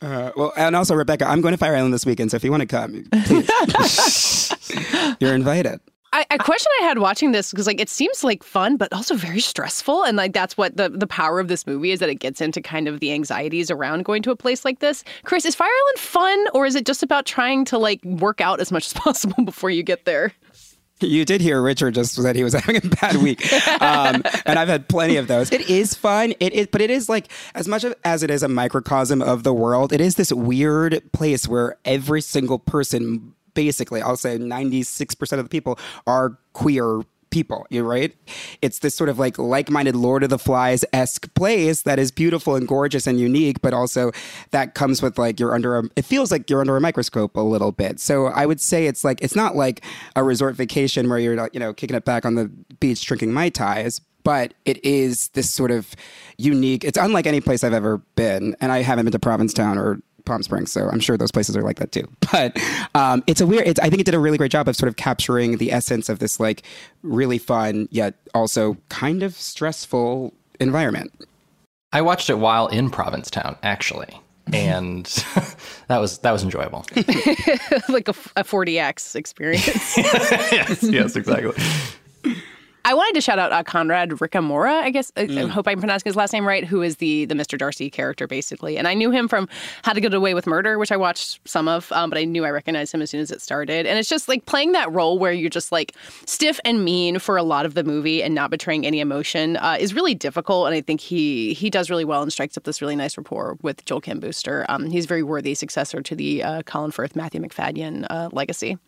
[0.01, 2.51] Uh, well, and also Rebecca, I'm going to Fire Island this weekend, so if you
[2.51, 4.55] want to come, please,
[5.21, 5.81] you're invited.
[6.13, 9.15] I, a question I had watching this because like it seems like fun, but also
[9.15, 12.17] very stressful, and like that's what the the power of this movie is that it
[12.17, 15.05] gets into kind of the anxieties around going to a place like this.
[15.25, 18.61] Chris, is Fire Island fun, or is it just about trying to like work out
[18.61, 20.33] as much as possible before you get there?
[21.03, 23.41] You did hear Richard just said he was having a bad week,
[23.81, 25.53] um, and I've had plenty of those.
[25.53, 26.35] It is fun.
[26.41, 29.55] It is, but it is like as much as it is a microcosm of the
[29.55, 29.93] world.
[29.93, 35.41] It is this weird place where every single person, basically, I'll say ninety six percent
[35.41, 37.67] of the people are queer people.
[37.71, 38.15] You're right.
[38.61, 42.57] It's this sort of like like-minded Lord of the Flies esque place that is beautiful
[42.57, 44.11] and gorgeous and unique, but also
[44.51, 45.85] that comes with like you're under a.
[45.97, 48.01] It feels like you're under a microscope a little bit.
[48.01, 49.85] So I would say it's like it's not like
[50.17, 53.49] a resort vacation where you're you know kicking it back on the beach drinking mai
[53.49, 54.01] tais.
[54.23, 55.97] But it is this sort of
[56.37, 56.85] unique.
[56.85, 60.43] It's unlike any place I've ever been, and I haven't been to Provincetown or Palm
[60.43, 62.09] Springs, so I'm sure those places are like that too.
[62.33, 62.57] But
[62.95, 63.67] um, it's a weird.
[63.67, 66.09] It's, I think it did a really great job of sort of capturing the essence
[66.09, 66.63] of this like
[67.03, 71.13] really fun yet also kind of stressful environment.
[71.93, 74.21] I watched it while in Provincetown, actually,
[74.53, 75.07] and
[75.89, 76.85] that was that was enjoyable.
[77.89, 79.97] like a, a 40x experience.
[79.99, 81.53] yes, yes, exactly.
[82.85, 85.13] I I wanted to shout out uh, Conrad Ricamora, I guess.
[85.17, 85.49] I- I Mm.
[85.51, 87.57] hope I'm pronouncing his last name right, who is the the Mr.
[87.57, 88.77] Darcy character, basically.
[88.77, 89.49] And I knew him from
[89.85, 92.45] How to Get Away with Murder, which I watched some of, um, but I knew
[92.45, 93.87] I recognized him as soon as it started.
[93.87, 95.95] And it's just like playing that role where you're just like
[96.27, 99.77] stiff and mean for a lot of the movie and not betraying any emotion uh,
[99.79, 100.67] is really difficult.
[100.67, 103.57] And I think he he does really well and strikes up this really nice rapport
[103.63, 104.67] with Joel Kim Booster.
[104.69, 108.79] Um, he's a very worthy successor to the uh, Colin Firth, Matthew Macfadyen uh, legacy.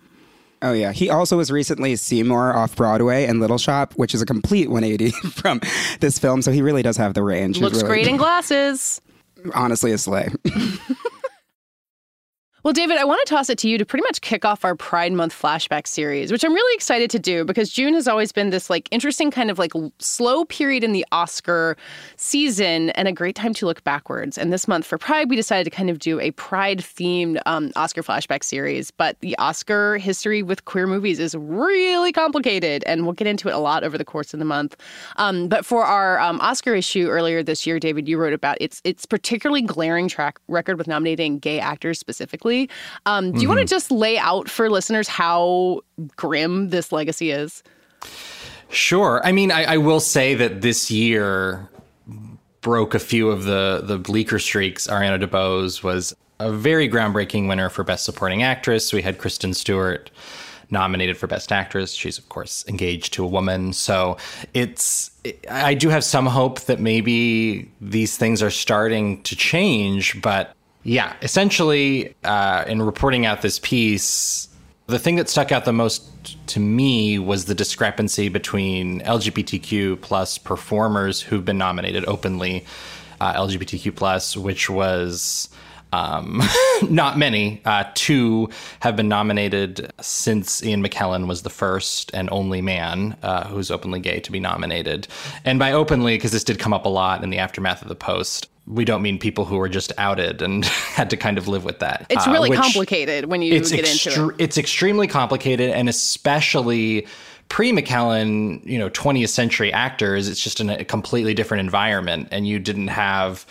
[0.63, 4.27] Oh yeah, he also was recently Seymour off Broadway and Little Shop, which is a
[4.27, 5.61] complete 180 from
[6.01, 6.41] this film.
[6.43, 7.59] So he really does have the range.
[7.61, 9.01] Looks really- great in glasses.
[9.55, 10.29] Honestly, a slay.
[12.65, 14.77] Well, David, I want to toss it to you to pretty much kick off our
[14.77, 18.51] Pride Month flashback series, which I'm really excited to do because June has always been
[18.51, 21.77] this like interesting kind of like slow period in the Oscar
[22.17, 24.39] season and a great time to look backwards.
[24.39, 27.73] And this month for Pride, we decided to kind of do a Pride themed um,
[27.75, 28.93] Oscar flashback series.
[28.93, 33.55] But the Oscar history with queer movies is really complicated, and we'll get into it
[33.57, 34.77] a lot over the course of the month.
[35.17, 38.81] Um, but for our um, Oscar issue earlier this year, David, you wrote about its
[38.85, 42.52] its particularly glaring track record with nominating gay actors specifically.
[43.07, 45.81] Um, do you want to just lay out for listeners how
[46.17, 47.63] grim this legacy is?
[48.71, 49.21] Sure.
[49.25, 51.69] I mean, I, I will say that this year
[52.63, 54.87] broke a few of the the bleaker streaks.
[54.87, 58.93] Ariana DeBose was a very groundbreaking winner for Best Supporting Actress.
[58.93, 60.11] We had Kristen Stewart
[60.71, 61.93] nominated for Best Actress.
[61.93, 64.17] She's of course engaged to a woman, so
[64.55, 65.11] it's.
[65.51, 71.15] I do have some hope that maybe these things are starting to change, but yeah,
[71.23, 74.49] essentially, uh, in reporting out this piece,
[74.87, 76.03] the thing that stuck out the most
[76.49, 82.65] to me was the discrepancy between LGBTQ plus performers who've been nominated openly,
[83.21, 85.49] uh, LGBTQ plus, which was
[85.93, 86.43] um,
[86.91, 87.61] not many.
[87.65, 88.49] Uh, two
[88.81, 94.01] have been nominated since Ian McKellen was the first and only man uh, who's openly
[94.01, 95.07] gay to be nominated.
[95.45, 97.95] And by openly, because this did come up a lot in the aftermath of the
[97.95, 100.65] post, we don't mean people who were just outed and
[100.97, 102.07] had to kind of live with that.
[102.11, 104.37] It's Uh, really which- complicated when you it's get into it.
[104.39, 107.07] It's extremely complicated, and especially
[107.49, 110.29] pre McKellen, you know, 20th century actors.
[110.29, 113.45] It's just in a completely different environment, and you didn't have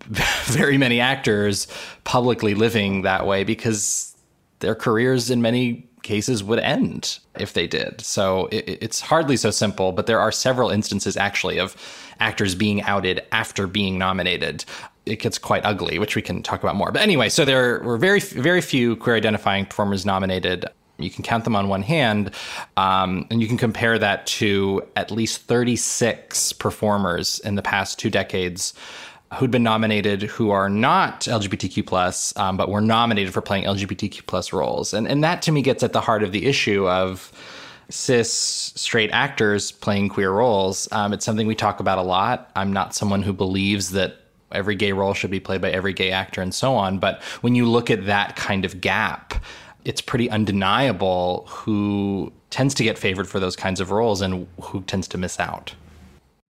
[0.46, 1.66] very many actors
[2.04, 4.14] publicly living that way because
[4.60, 8.00] their careers in many cases would end if they did.
[8.00, 11.76] So it, it's hardly so simple, but there are several instances actually of
[12.20, 14.64] actors being outed after being nominated.
[15.04, 16.90] It gets quite ugly, which we can talk about more.
[16.90, 20.64] But anyway, so there were very, very few queer identifying performers nominated.
[20.98, 22.30] You can count them on one hand,
[22.76, 28.10] um, and you can compare that to at least 36 performers in the past two
[28.10, 28.72] decades
[29.34, 34.26] who'd been nominated who are not LGBTQ plus, um, but were nominated for playing LGBTQ
[34.26, 37.32] plus roles, and and that to me gets at the heart of the issue of
[37.88, 38.32] cis
[38.74, 40.88] straight actors playing queer roles.
[40.92, 42.50] Um, it's something we talk about a lot.
[42.56, 44.16] I'm not someone who believes that
[44.52, 47.54] every gay role should be played by every gay actor and so on, but when
[47.54, 49.34] you look at that kind of gap,
[49.84, 54.82] it's pretty undeniable who tends to get favored for those kinds of roles and who
[54.82, 55.74] tends to miss out.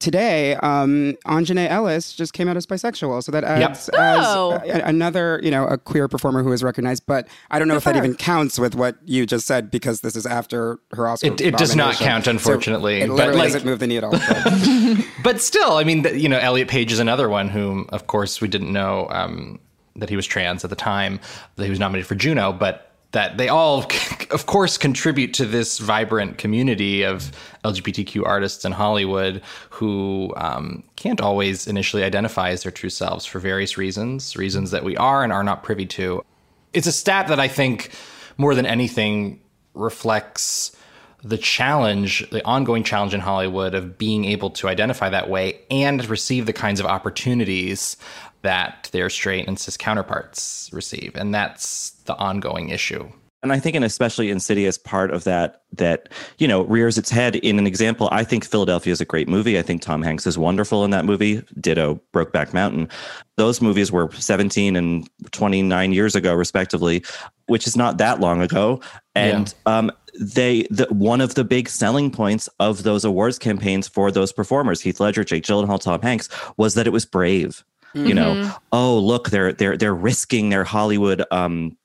[0.06, 3.78] Today, um, Aunjanue Ellis just came out as bisexual, so that Yep.
[3.98, 4.52] Oh.
[4.52, 7.08] as a- another, you know, a queer performer who is recognized.
[7.08, 10.16] But I don't know if that even counts with what you just said because this
[10.16, 11.26] is after her Oscar.
[11.34, 12.06] It, it does not nomination.
[12.06, 13.02] count, So unfortunately.
[13.02, 14.12] it but like, doesn't move the needle.
[14.12, 18.06] but- but still, I mean, th- you know, Elliot Page is another one whom, of
[18.06, 19.58] course, we didn't know um,
[19.96, 21.20] that he was trans at the time
[21.56, 23.86] that he was nominated for Juno, but that they all,
[24.32, 27.32] of course, contribute to this vibrant community of
[27.64, 33.40] LGBTQ artists in Hollywood who um, can't always initially identify as their true selves for
[33.40, 36.26] various reasons, reasons that we are and are not privy to.
[36.74, 37.92] It's a stat that I think
[38.38, 39.40] more than anything
[39.74, 40.76] reflects
[41.24, 46.06] the challenge, the ongoing challenge in Hollywood of being able to identify that way and
[46.10, 47.96] receive the kinds of opportunities
[48.42, 51.16] that their straight and cis counterparts receive.
[51.16, 53.08] And that's the ongoing issue.
[53.44, 57.36] And I think an especially insidious part of that that, you know, rears its head
[57.36, 58.10] in an example.
[58.12, 59.60] I think Philadelphia is a great movie.
[59.60, 61.44] I think Tom Hanks is wonderful in that movie.
[61.62, 62.90] Ditto Brokeback Mountain.
[63.38, 67.04] Those movies were 17 and 29 years ago, respectively,
[67.46, 68.82] which is not that long ago.
[69.14, 74.10] And um, they the one of the big selling points of those awards campaigns for
[74.10, 77.64] those performers, Heath Ledger, Jake Gyllenhaal, Tom Hanks, was that it was brave.
[77.94, 78.58] You know, Mhm.
[78.72, 81.78] oh look, they're they're they're risking their Hollywood um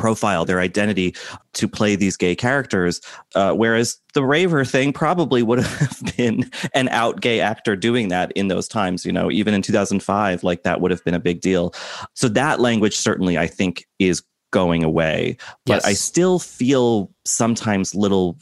[0.00, 1.14] profile, their identity
[1.52, 3.00] to play these gay characters.
[3.34, 8.32] Uh, whereas the raver thing probably would have been an out gay actor doing that
[8.32, 11.40] in those times, you know, even in 2005, like that would have been a big
[11.40, 11.72] deal.
[12.14, 15.36] So that language certainly, I think, is going away.
[15.66, 18.36] But I still feel sometimes little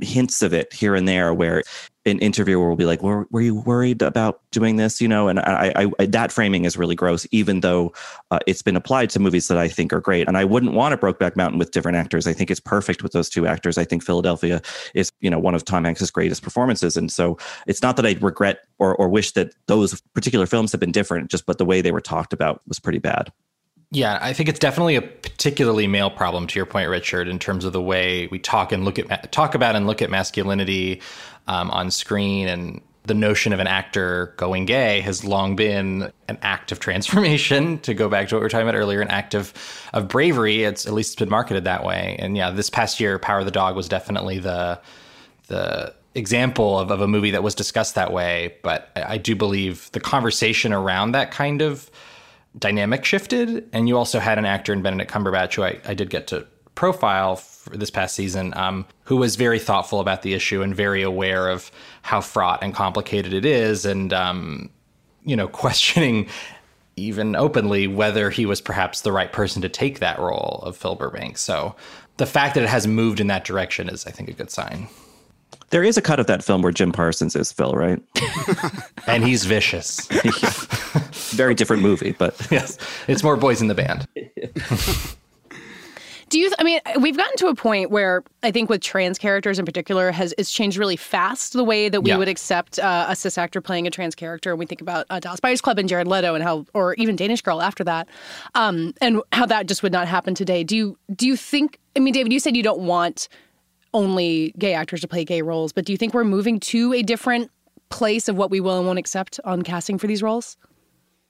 [0.00, 1.62] hints of it here and there where
[2.06, 5.40] an interviewer will be like, "Were, were you worried about doing this?" You know, and
[5.40, 7.92] I, I that framing is really gross, even though
[8.30, 10.28] uh, it's been applied to movies that I think are great.
[10.28, 12.26] And I wouldn't want a Brokeback Mountain with different actors.
[12.26, 13.76] I think it's perfect with those two actors.
[13.76, 14.62] I think Philadelphia
[14.94, 18.16] is, you know, one of Tom Hanks's greatest performances, and so it's not that I
[18.20, 21.80] regret or or wish that those particular films had been different, just but the way
[21.80, 23.32] they were talked about was pretty bad.
[23.92, 26.48] Yeah, I think it's definitely a particularly male problem.
[26.48, 29.54] To your point, Richard, in terms of the way we talk and look at talk
[29.54, 31.00] about and look at masculinity
[31.46, 36.38] um, on screen, and the notion of an actor going gay has long been an
[36.42, 37.78] act of transformation.
[37.86, 39.52] To go back to what we were talking about earlier, an act of
[39.92, 40.64] of bravery.
[40.64, 42.16] It's at least it's been marketed that way.
[42.18, 44.80] And yeah, this past year, Power of the Dog was definitely the
[45.46, 48.56] the example of, of a movie that was discussed that way.
[48.62, 51.90] But I, I do believe the conversation around that kind of
[52.58, 53.68] dynamic shifted.
[53.72, 56.46] And you also had an actor in Benedict Cumberbatch, who I, I did get to
[56.74, 57.36] profile
[57.72, 61.70] this past season, um, who was very thoughtful about the issue and very aware of
[62.02, 64.70] how fraught and complicated it is, and um,
[65.24, 66.28] you know, questioning
[66.96, 70.94] even openly whether he was perhaps the right person to take that role of Phil
[70.94, 71.36] Burbank.
[71.36, 71.76] So
[72.16, 74.88] the fact that it has moved in that direction is, I think, a good sign.
[75.70, 78.00] There is a cut of that film where Jim Parsons is Phil, right?
[79.06, 80.06] and he's vicious.
[81.34, 84.06] Very different movie, but yes, it's more boys in the band.
[86.28, 86.50] Do you?
[86.58, 90.10] I mean, we've gotten to a point where I think with trans characters in particular
[90.10, 92.16] has it's changed really fast the way that we yeah.
[92.16, 94.50] would accept uh, a cis actor playing a trans character.
[94.50, 97.14] And we think about uh, Dallas Buyers Club and Jared Leto and how, or even
[97.14, 98.08] Danish Girl after that,
[98.56, 100.64] um, and how that just would not happen today.
[100.64, 100.98] Do you?
[101.14, 101.78] Do you think?
[101.94, 103.28] I mean, David, you said you don't want
[103.94, 107.02] only gay actors to play gay roles, but do you think we're moving to a
[107.02, 107.50] different
[107.88, 110.56] place of what we will and won't accept on casting for these roles?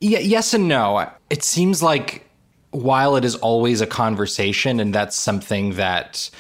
[0.00, 1.10] Yeah, yes and no.
[1.30, 2.25] It seems like
[2.76, 6.30] while it is always a conversation, and that's something that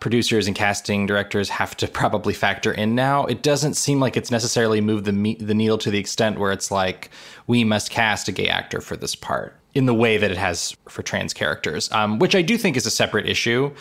[0.00, 4.30] producers and casting directors have to probably factor in now, it doesn't seem like it's
[4.30, 7.10] necessarily moved the me- the needle to the extent where it's like
[7.46, 10.76] we must cast a gay actor for this part in the way that it has
[10.88, 13.72] for trans characters, um, which I do think is a separate issue,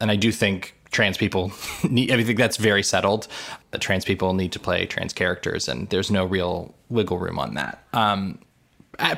[0.00, 1.52] and I do think trans people
[1.88, 2.10] need.
[2.10, 3.28] I think that's very settled.
[3.72, 7.54] That trans people need to play trans characters, and there's no real wiggle room on
[7.54, 7.82] that.
[7.92, 8.38] Um,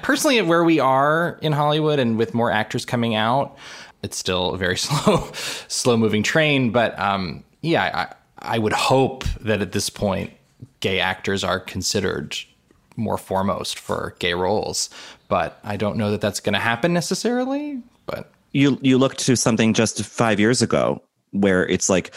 [0.02, 3.56] personally where we are in Hollywood and with more actors coming out,
[4.02, 5.30] it's still a very slow,
[5.68, 6.70] slow moving train.
[6.70, 8.08] But um, yeah,
[8.38, 10.32] I, I would hope that at this point,
[10.80, 12.36] gay actors are considered
[12.96, 14.90] more foremost for gay roles.
[15.28, 17.82] But I don't know that that's going to happen necessarily.
[18.06, 22.14] But you you look to something just five years ago where it's like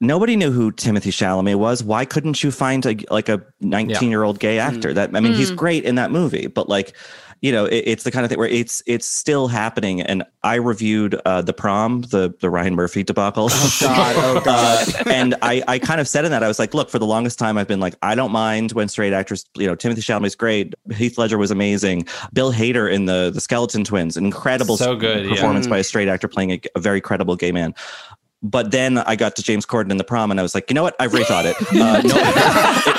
[0.00, 1.82] nobody knew who Timothée Chalamet was.
[1.82, 4.90] Why couldn't you find a like a 19 year old gay actor?
[4.90, 4.94] Mm.
[4.94, 5.36] That I mean, mm.
[5.36, 6.94] he's great in that movie, but like,
[7.42, 10.00] you know, it, it's the kind of thing where it's it's still happening.
[10.00, 13.48] And I reviewed uh, the prom, the the Ryan Murphy debacle.
[13.50, 14.94] Oh God, oh God.
[14.94, 17.06] uh, and I I kind of said in that I was like, look, for the
[17.06, 20.34] longest time I've been like, I don't mind when straight actors, you know, Timothée Chalamet's
[20.34, 24.96] great, Heath Ledger was amazing, Bill Hader in the the Skeleton Twins, an incredible so
[24.96, 25.70] good performance yeah.
[25.70, 27.74] by a straight actor playing a, a very credible gay man
[28.42, 30.74] but then I got to James Corden in the prom, and I was like, you
[30.74, 30.94] know what?
[31.00, 31.56] I've rethought it.
[31.76, 32.14] Uh, no,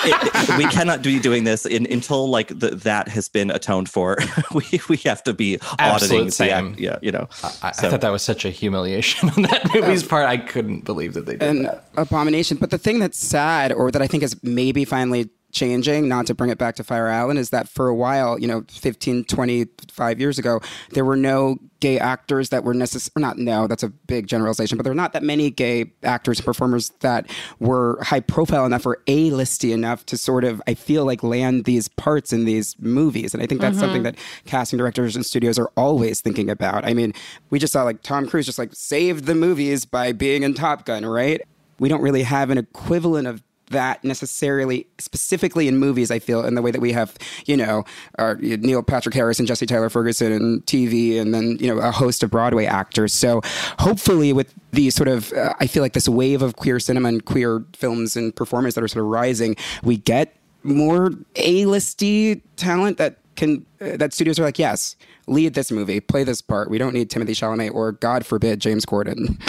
[0.06, 3.90] it, it, we cannot be doing this in, until like the, that has been atoned
[3.90, 4.18] for.
[4.54, 6.30] we we have to be auditing.
[6.30, 6.76] Same.
[6.76, 7.28] The, yeah, you know.
[7.44, 7.88] I, so.
[7.88, 10.26] I, thought that was such a humiliation on that movie's part.
[10.26, 11.86] I couldn't believe that they did An that.
[11.98, 12.58] Abomination.
[12.58, 16.34] But the thing that's sad, or that I think is maybe finally changing, not to
[16.34, 20.20] bring it back to Fire Island, is that for a while, you know, 15, 25
[20.20, 24.28] years ago, there were no gay actors that were necessary, not no, that's a big
[24.28, 27.30] generalization, but there were not that many gay actors and performers that
[27.60, 31.88] were high profile enough or A-listy enough to sort of, I feel like, land these
[31.88, 33.34] parts in these movies.
[33.34, 33.82] And I think that's mm-hmm.
[33.82, 36.86] something that casting directors and studios are always thinking about.
[36.86, 37.14] I mean,
[37.50, 40.86] we just saw like Tom Cruise just like saved the movies by being in Top
[40.86, 41.42] Gun, right?
[41.80, 46.56] we don't really have an equivalent of that necessarily specifically in movies i feel in
[46.56, 47.84] the way that we have you know
[48.18, 51.92] our, neil patrick harris and jesse tyler ferguson and tv and then you know a
[51.92, 53.14] host of broadway actors.
[53.14, 53.42] So
[53.80, 57.26] hopefully with the sort of uh, i feel like this wave of queer cinema and
[57.26, 63.18] queer films and performers that are sort of rising we get more a-listy talent that
[63.36, 64.96] can uh, that studios are like yes
[65.28, 66.70] lead this movie play this part.
[66.70, 69.40] We don't need Timothée chalamet or god forbid james corden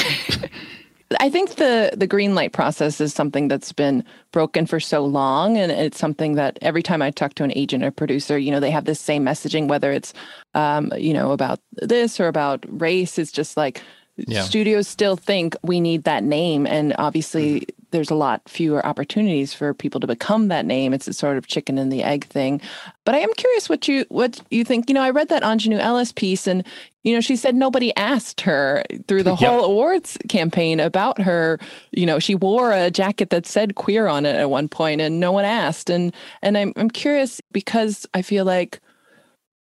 [1.21, 5.57] I think the the green light process is something that's been broken for so long,
[5.57, 8.61] and it's something that every time I talk to an agent or producer, you know,
[8.61, 10.13] they have this same messaging, whether it's,
[10.55, 13.19] um, you know, about this or about race.
[13.19, 13.83] It's just like
[14.27, 14.43] Yeah.
[14.43, 17.87] studios still think we need that name, and obviously mm-hmm.
[17.93, 20.93] there's a lot fewer opportunities for people to become that name.
[20.93, 22.61] It's a sort of chicken and the egg thing.
[23.05, 24.89] But I am curious what you what you think.
[24.89, 26.65] You know, I read that Aunjanue Ellis piece, and
[27.05, 31.61] you know, she said nobody asked her through the whole awards campaign about her.
[31.93, 35.21] You know, she wore a jacket that said queer on it at one point, and
[35.21, 35.91] no one asked.
[35.91, 36.13] And
[36.43, 38.81] and I'm I'm curious because I feel like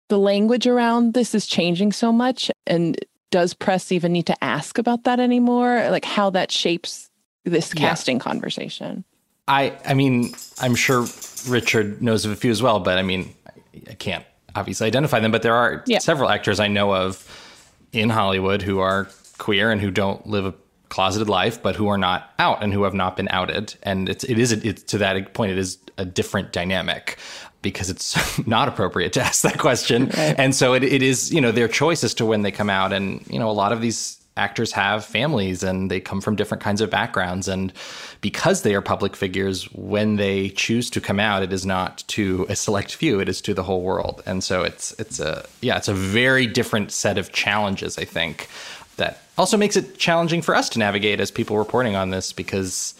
[0.10, 2.98] the language around this is changing so much, and
[3.32, 5.90] does press even need to ask about that anymore?
[5.90, 7.10] Like how that shapes
[7.46, 7.82] this Yeah.
[7.82, 9.04] casting conversation.
[9.48, 11.06] I I mean, I'm sure
[11.48, 13.34] Richard knows of a few as well, but I mean,
[13.90, 14.26] I can't
[14.56, 16.00] obviously identify them, but there are Yeah.
[16.00, 17.24] several actors I know of
[17.94, 19.08] in Hollywood who are
[19.38, 20.54] queer and who don't live a
[20.90, 23.76] closeted life, but who are not out and who have not been outed.
[23.84, 27.18] And it's it is it's to that point, it is a different dynamic
[27.72, 30.10] because it's not appropriate to ask that question.
[30.12, 32.94] And so it, it is, you know, their choice as to when they come out.
[32.94, 36.64] And, you know, a lot of these actors have families and they come from different
[36.64, 37.48] kinds of backgrounds.
[37.48, 37.74] And
[38.22, 42.46] because they are public figures, when they choose to come out, it is not to
[42.48, 44.24] a select few, it is to the whole world.
[44.26, 48.48] And so it's it's a yeah, it's a very different set of challenges, I think,
[48.98, 52.94] that also makes it challenging for us to navigate as people reporting on this because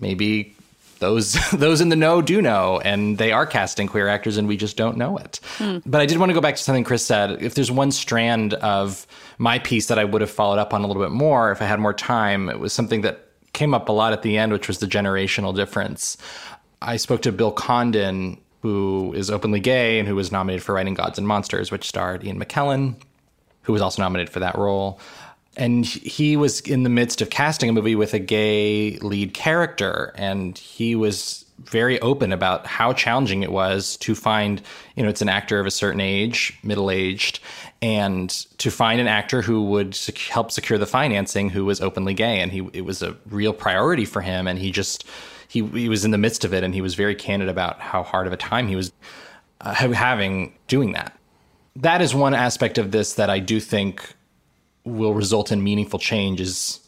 [0.00, 0.53] maybe
[1.04, 4.56] those those in the know do know and they are casting queer actors and we
[4.56, 5.38] just don't know it.
[5.58, 5.78] Hmm.
[5.84, 7.42] But I did want to go back to something Chris said.
[7.42, 9.06] If there's one strand of
[9.38, 11.66] my piece that I would have followed up on a little bit more if I
[11.66, 14.66] had more time, it was something that came up a lot at the end, which
[14.66, 16.16] was the generational difference.
[16.82, 20.94] I spoke to Bill Condon, who is openly gay and who was nominated for Writing
[20.94, 22.96] Gods and Monsters, which starred Ian McKellen,
[23.62, 24.98] who was also nominated for that role.
[25.56, 30.12] And he was in the midst of casting a movie with a gay lead character,
[30.16, 34.60] and he was very open about how challenging it was to find,
[34.96, 37.38] you know, it's an actor of a certain age, middle aged,
[37.80, 42.14] and to find an actor who would sec- help secure the financing who was openly
[42.14, 42.40] gay.
[42.40, 44.48] And he, it was a real priority for him.
[44.48, 45.06] And he just,
[45.46, 48.02] he, he was in the midst of it, and he was very candid about how
[48.02, 48.92] hard of a time he was
[49.60, 51.16] uh, having doing that.
[51.76, 54.14] That is one aspect of this that I do think
[54.84, 56.80] will result in meaningful change is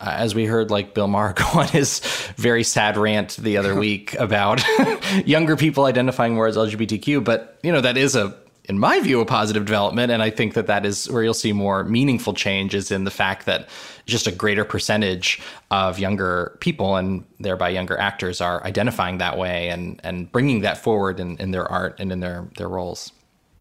[0.00, 2.00] uh, as we heard like bill maher go on his
[2.36, 4.62] very sad rant the other week about
[5.26, 8.34] younger people identifying more as lgbtq but you know that is a
[8.64, 11.52] in my view a positive development and i think that that is where you'll see
[11.52, 13.68] more meaningful changes in the fact that
[14.06, 15.40] just a greater percentage
[15.70, 20.78] of younger people and thereby younger actors are identifying that way and and bringing that
[20.78, 23.12] forward in, in their art and in their their roles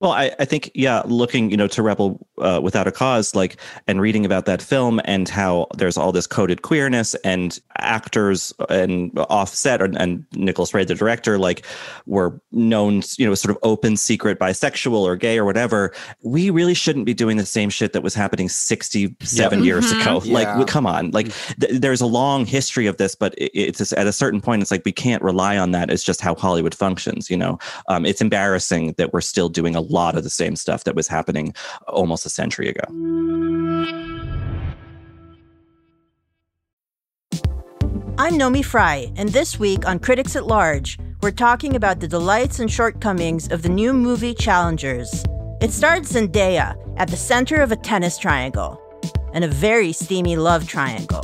[0.01, 3.57] Well, I, I think, yeah, looking, you know, to Rebel uh, Without a Cause, like,
[3.85, 9.11] and reading about that film and how there's all this coded queerness and actors and
[9.29, 11.65] Offset and, and Nicholas Ray, the director, like,
[12.05, 15.93] were known, you know, sort of open, secret bisexual or gay or whatever.
[16.23, 19.65] We really shouldn't be doing the same shit that was happening 67 Yep.
[19.65, 20.01] years Mhm.
[20.01, 20.13] ago.
[20.31, 20.53] Like, Yeah.
[20.53, 21.11] w- come on.
[21.11, 21.27] Like,
[21.59, 24.61] th- there's a long history of this, but it, it's just, at a certain point,
[24.61, 25.89] it's like we can't rely on that.
[25.91, 27.59] It's just how Hollywood functions, you know?
[27.89, 31.07] Um, it's embarrassing that we're still doing a lot of the same stuff that was
[31.07, 31.53] happening
[31.87, 32.83] almost a century ago.
[38.17, 42.59] I'm Naomi Fry, and this week on Critics at Large, we're talking about the delights
[42.59, 45.23] and shortcomings of the new movie Challengers.
[45.61, 48.81] It stars Zendaya at the center of a tennis triangle
[49.33, 51.23] and a very steamy love triangle.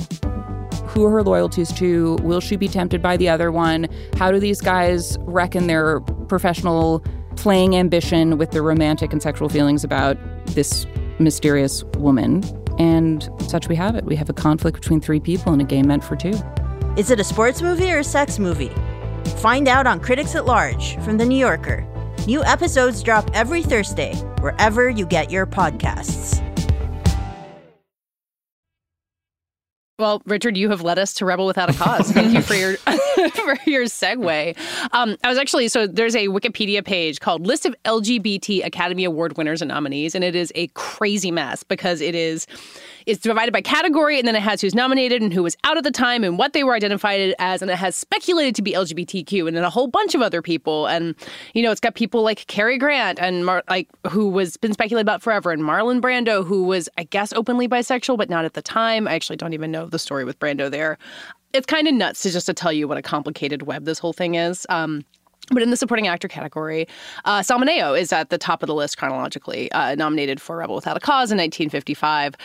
[0.88, 2.16] who are her loyalties to?
[2.22, 3.88] Will she be tempted by the other one?
[4.16, 6.00] How do these guys reckon their
[6.30, 7.04] professional
[7.36, 10.18] playing ambition with the romantic and sexual feelings about
[10.48, 10.86] this
[11.20, 12.44] mysterious woman?
[12.78, 14.06] And such we have it.
[14.06, 16.34] We have a conflict between three people in a game meant for two.
[16.98, 18.72] Is it a sports movie or a sex movie?
[19.38, 21.86] Find out on Critics at Large from The New Yorker.
[22.28, 26.42] New episodes drop every Thursday, wherever you get your podcasts.
[29.98, 32.12] Well, Richard, you have led us to Rebel Without a Cause.
[32.12, 32.76] Thank you for your
[33.34, 34.58] for your segue.
[34.92, 39.38] Um, I was actually so there's a Wikipedia page called List of LGBT Academy Award
[39.38, 42.46] winners and nominees, and it is a crazy mess because it is
[43.06, 45.84] it's divided by category, and then it has who's nominated and who was out at
[45.84, 49.48] the time and what they were identified as, and it has speculated to be LGBTQ,
[49.48, 51.16] and then a whole bunch of other people, and
[51.54, 55.06] you know it's got people like Cary Grant and Mar- like who was been speculated
[55.06, 58.62] about forever, and Marlon Brando, who was I guess openly bisexual, but not at the
[58.62, 59.08] time.
[59.08, 60.98] I actually don't even know the story with Brando there.
[61.54, 64.14] It's kind of nuts to just to tell you what a complicated web this whole
[64.14, 64.66] thing is.
[64.68, 65.06] Um,
[65.52, 66.88] but in the supporting actor category,
[67.26, 70.76] uh, Sal Mineo is at the top of the list chronologically, uh, nominated for Rebel
[70.76, 72.36] Without a Cause in 1955.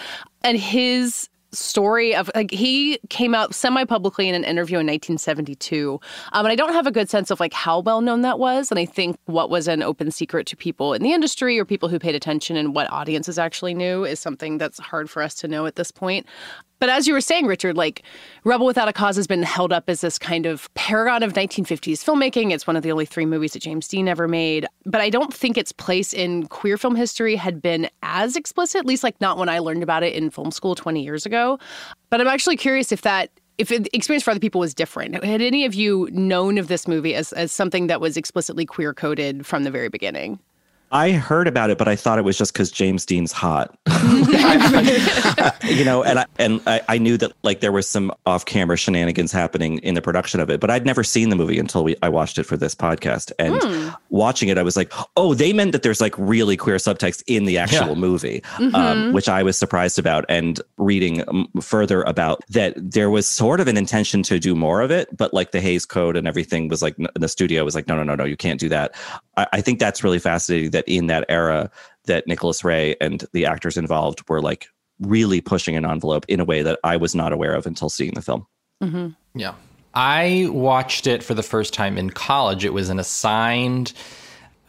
[0.42, 5.98] And his story of like he came out semi-publicly in an interview in 1972
[6.32, 8.70] um, and i don't have a good sense of like how well known that was
[8.70, 11.88] and i think what was an open secret to people in the industry or people
[11.88, 15.48] who paid attention and what audiences actually knew is something that's hard for us to
[15.48, 16.24] know at this point
[16.80, 18.02] but as you were saying, Richard, like
[18.44, 22.02] Rebel Without a Cause has been held up as this kind of paragon of 1950s
[22.02, 22.52] filmmaking.
[22.52, 24.66] It's one of the only three movies that James Dean ever made.
[24.86, 28.86] But I don't think its place in queer film history had been as explicit, at
[28.86, 31.58] least like not when I learned about it in film school 20 years ago.
[32.08, 35.22] But I'm actually curious if that if the experience for other people was different.
[35.22, 38.94] Had any of you known of this movie as, as something that was explicitly queer
[38.94, 40.38] coded from the very beginning?
[40.92, 43.78] I heard about it, but I thought it was just because James Dean's hot.
[45.64, 49.30] you know, and I, and I, I, knew that like there was some off-camera shenanigans
[49.30, 52.08] happening in the production of it, but I'd never seen the movie until we I
[52.08, 53.30] watched it for this podcast.
[53.38, 53.96] And mm.
[54.10, 57.44] Watching it, I was like, oh, they meant that there's like really queer subtext in
[57.44, 57.94] the actual yeah.
[57.94, 58.74] movie, um, mm-hmm.
[58.74, 60.24] um, which I was surprised about.
[60.28, 64.80] And reading um, further about that, there was sort of an intention to do more
[64.82, 67.86] of it, but like the Hays Code and everything was like the studio was like,
[67.86, 68.92] no, no, no, no, you can't do that.
[69.36, 70.70] I, I think that's really fascinating.
[70.72, 71.70] That that in that era
[72.06, 74.68] that Nicholas Ray and the actors involved were like
[75.00, 78.14] really pushing an envelope in a way that I was not aware of until seeing
[78.14, 78.46] the film.
[78.82, 79.08] Mm-hmm.
[79.38, 79.54] Yeah.
[79.94, 82.64] I watched it for the first time in college.
[82.64, 83.92] It was an assigned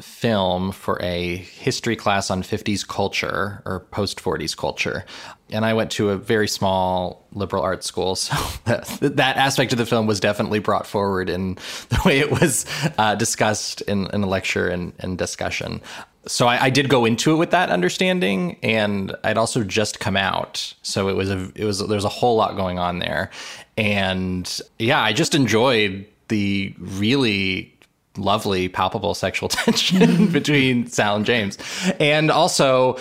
[0.02, 5.06] film for a history class on 50s culture or post 40s culture.
[5.52, 8.16] And I went to a very small liberal arts school.
[8.16, 11.56] So that, that aspect of the film was definitely brought forward in
[11.90, 12.66] the way it was
[12.98, 15.82] uh, discussed in, in a lecture and, and discussion.
[16.28, 20.16] So I, I, did go into it with that understanding, and I'd also just come
[20.16, 23.32] out, so it was a it was there's a whole lot going on there,
[23.76, 27.74] and yeah, I just enjoyed the really
[28.18, 31.58] lovely, palpable sexual tension between Sal and James.
[32.00, 32.98] And also,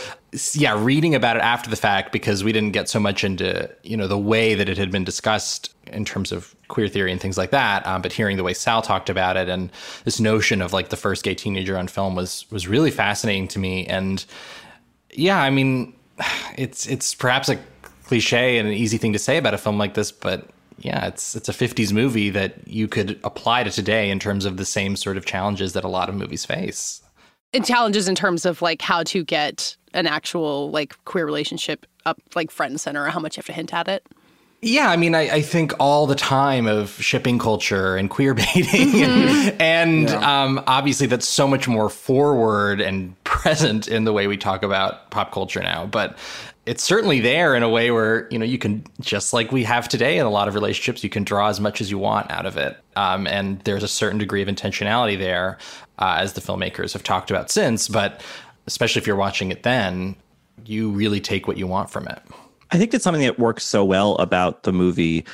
[0.52, 3.96] yeah, reading about it after the fact because we didn't get so much into, you
[3.96, 7.36] know, the way that it had been discussed in terms of queer theory and things
[7.36, 7.86] like that.
[7.86, 9.70] Um, but hearing the way Sal talked about it and
[10.04, 13.58] this notion of like the first gay teenager on film was was really fascinating to
[13.58, 13.86] me.
[13.86, 14.24] And
[15.12, 15.94] yeah, I mean,
[16.56, 17.58] it's it's perhaps a
[18.04, 20.48] cliche and an easy thing to say about a film like this, but
[20.80, 24.56] yeah, it's it's a 50s movie that you could apply to today in terms of
[24.56, 27.02] the same sort of challenges that a lot of movies face.
[27.52, 32.18] And challenges in terms of like how to get an actual like queer relationship up
[32.34, 34.06] like front and center, or how much you have to hint at it.
[34.62, 38.88] Yeah, I mean, I, I, think all the time of shipping culture and queer baiting,
[38.88, 39.48] mm-hmm.
[39.58, 40.42] and, and yeah.
[40.42, 45.10] um, obviously that's so much more forward and present in the way we talk about
[45.10, 45.86] pop culture now.
[45.86, 46.18] But
[46.66, 49.88] it's certainly there in a way where you know you can just like we have
[49.88, 52.44] today in a lot of relationships, you can draw as much as you want out
[52.44, 55.56] of it, um, and there's a certain degree of intentionality there,
[55.98, 57.88] uh, as the filmmakers have talked about since.
[57.88, 58.22] But
[58.66, 60.16] especially if you're watching it then,
[60.66, 62.20] you really take what you want from it.
[62.72, 65.24] I think that's something that works so well about the movie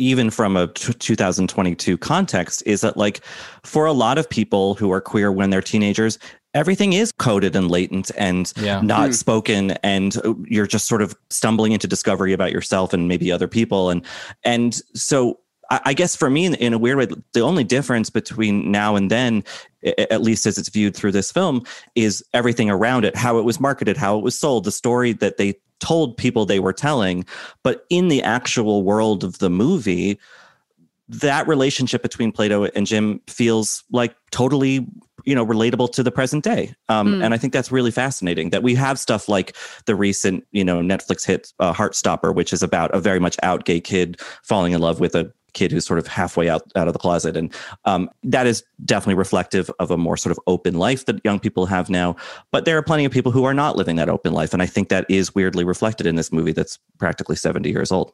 [0.00, 3.20] even from a t- 2022 context is that like
[3.62, 6.18] for a lot of people who are queer when they're teenagers
[6.54, 8.80] everything is coded and latent and yeah.
[8.80, 9.14] not mm.
[9.14, 10.16] spoken and
[10.46, 14.04] you're just sort of stumbling into discovery about yourself and maybe other people and
[14.42, 15.38] and so
[15.70, 19.44] I guess for me, in, a weird way, the only difference between now and then,
[19.84, 21.62] at least as it's viewed through this film,
[21.94, 25.36] is everything around it, how it was marketed, how it was sold, the story that
[25.36, 27.24] they told people they were telling.
[27.62, 30.18] But in the actual world of the movie,
[31.08, 34.86] that relationship between Plato and Jim feels like totally
[35.24, 37.24] you know relatable to the present day um, mm.
[37.24, 39.54] and i think that's really fascinating that we have stuff like
[39.84, 43.66] the recent you know netflix hit uh, heartstopper which is about a very much out
[43.66, 46.92] gay kid falling in love with a kid who's sort of halfway out out of
[46.92, 47.36] the closet.
[47.36, 51.38] And um, that is definitely reflective of a more sort of open life that young
[51.38, 52.16] people have now.
[52.50, 54.52] But there are plenty of people who are not living that open life.
[54.52, 58.12] And i think that is weirdly reflected in this movie that's practically 70 years old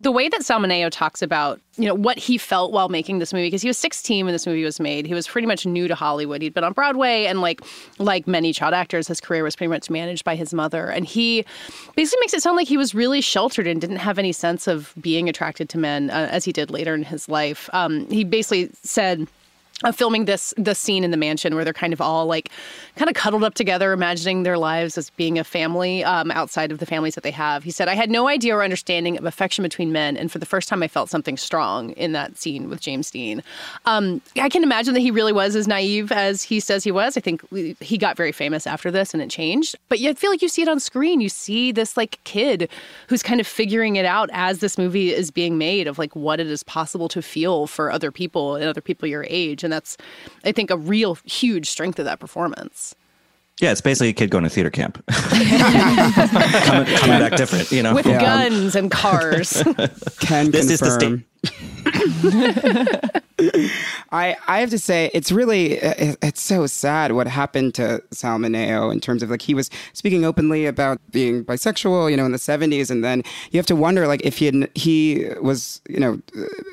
[0.00, 3.32] the way that Sal Mineo talks about, you know, what he felt while making this
[3.32, 5.06] movie, because he was 16 when this movie was made.
[5.06, 6.40] He was pretty much new to Hollywood.
[6.40, 7.62] He'd been on Broadway, and like
[7.98, 10.88] like many child actors, his career was pretty much managed by his mother.
[10.88, 11.44] And he
[11.96, 14.94] basically makes it sound like he was really sheltered and didn't have any sense of
[15.00, 17.68] being attracted to men, uh, as he did later in his life.
[17.72, 19.26] Um, he basically said
[19.84, 22.50] of filming this the scene in the mansion where they're kind of all like
[22.96, 26.78] kind of cuddled up together imagining their lives as being a family um, outside of
[26.78, 27.62] the families that they have.
[27.64, 30.46] He said i had no idea or understanding of affection between men and for the
[30.46, 33.42] first time i felt something strong in that scene with james dean.
[33.84, 37.16] Um, i can imagine that he really was as naive as he says he was.
[37.16, 37.42] I think
[37.80, 39.76] he got very famous after this and it changed.
[39.88, 41.20] But you feel like you see it on screen.
[41.20, 42.68] You see this like kid
[43.08, 46.40] who's kind of figuring it out as this movie is being made of like what
[46.40, 49.98] it is possible to feel for other people and other people your age and that's,
[50.44, 52.94] I think, a real huge strength of that performance.
[53.60, 55.04] Yeah, it's basically a kid going to theater camp.
[55.12, 57.92] coming, coming back different, you know.
[57.94, 59.62] With guns and cars.
[60.20, 61.24] Can This is the confirm.
[64.10, 68.38] I I have to say it's really it, it's so sad what happened to Sal
[68.38, 72.32] Mineo in terms of like he was speaking openly about being bisexual, you know, in
[72.32, 76.00] the 70s and then you have to wonder like if he had, he was, you
[76.00, 76.20] know,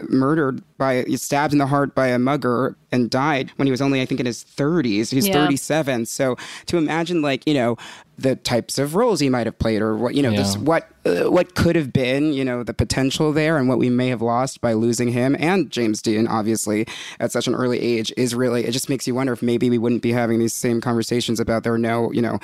[0.09, 4.01] murdered by stabbed in the heart by a mugger and died when he was only
[4.01, 5.11] I think in his 30s.
[5.11, 5.34] He's Yeah.
[5.34, 6.05] 37.
[6.07, 6.36] So
[6.66, 7.78] to imagine like, you know,
[8.18, 11.30] the types of roles he might have played or what, you know, this what uh,
[11.30, 14.61] what could have been, you know, the potential there and what we may have lost
[14.61, 15.36] by losing him.
[15.39, 16.88] And James Dean, obviously,
[17.20, 19.78] at such an early age is really, it just makes you wonder if maybe we
[19.78, 22.39] wouldn't be having these same conversations about there are no, you know,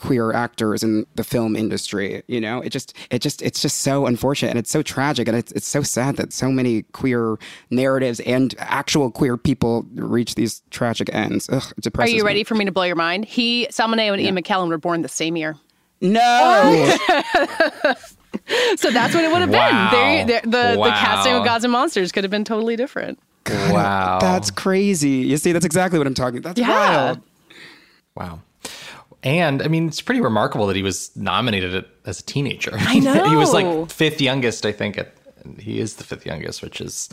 [0.00, 4.06] queer actors in the film industry you know it just it just it's just so
[4.06, 7.36] unfortunate and it's so tragic and it's, it's so sad that so many queer
[7.70, 12.26] narratives and actual queer people reach these tragic ends Ugh, it Are depresses you me.
[12.26, 13.24] ready for me to blow your mind?
[13.24, 15.56] He, Sal Mineo, and Ian McKellen were born the same year.
[16.00, 16.96] no
[18.76, 19.90] So that's what it would have Wow.
[19.92, 20.26] been.
[20.26, 20.84] There, there, the, Wow.
[20.86, 23.18] the casting of Gods and Monsters could have been totally different.
[23.46, 24.18] Wow.
[24.20, 26.56] that's crazy you see that's exactly what i'm talking about.
[26.56, 27.04] that's Yeah.
[27.06, 27.20] wild
[28.16, 28.40] Wow.
[29.24, 32.72] And I mean, it's pretty remarkable that he was nominated as a teenager.
[32.78, 33.28] I know.
[33.28, 34.98] he was like fifth youngest, I think.
[34.98, 37.08] At, and he is the fifth youngest, which is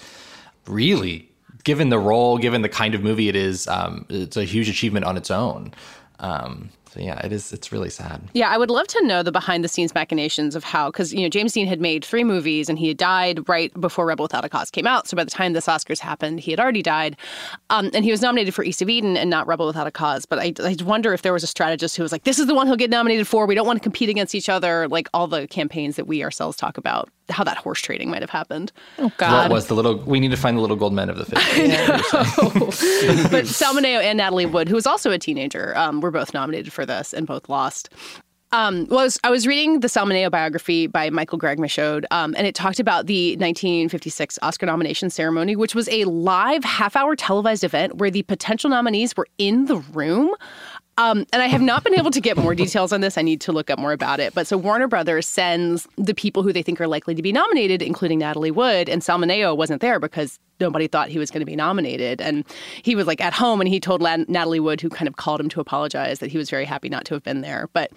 [0.67, 1.31] really,
[1.63, 5.05] given the role, given the kind of movie it is, um, it's a huge achievement
[5.05, 5.73] on its own.
[6.19, 7.53] Um, so yeah, it is.
[7.53, 8.21] It's really sad.
[8.33, 11.21] Yeah, I would love to know the behind the scenes machinations of how, because, you
[11.21, 14.43] know, James Dean had made three movies and he had died right before Rebel Without
[14.43, 15.07] a Cause came out.
[15.07, 17.15] So by the time this Oscars happened, he had already died.
[17.69, 20.25] Um, and he was nominated for East of Eden and not Rebel Without a Cause.
[20.25, 22.53] But I, I wonder if there was a strategist who was like, this is the
[22.53, 23.45] one he'll get nominated for.
[23.45, 24.89] We don't want to compete against each other.
[24.89, 28.29] Like all the campaigns that we ourselves talk about, how that horse trading might have
[28.29, 28.71] happened.
[28.99, 29.49] Oh God!
[29.49, 29.97] What was the little?
[29.97, 31.41] We need to find the little gold men of the fifth.
[33.31, 36.73] but Sal Mineo and Natalie Wood, who was also a teenager, um, were both nominated
[36.73, 37.89] for this and both lost.
[38.53, 42.45] Um, was I was reading the Sal Mineo biography by Michael Gregg Michaud, um, and
[42.45, 47.95] it talked about the 1956 Oscar nomination ceremony, which was a live half-hour televised event
[47.95, 50.33] where the potential nominees were in the room.
[50.97, 53.17] Um, and I have not been able to get more details on this.
[53.17, 54.33] I need to look up more about it.
[54.33, 57.81] But so Warner Brothers sends the people who they think are likely to be nominated,
[57.81, 61.45] including Natalie Wood, and Sal Mineo wasn't there because nobody thought he was going to
[61.45, 62.21] be nominated.
[62.21, 62.45] And
[62.83, 65.49] he was like at home and he told Natalie Wood, who kind of called him
[65.49, 67.69] to apologize, that he was very happy not to have been there.
[67.73, 67.91] But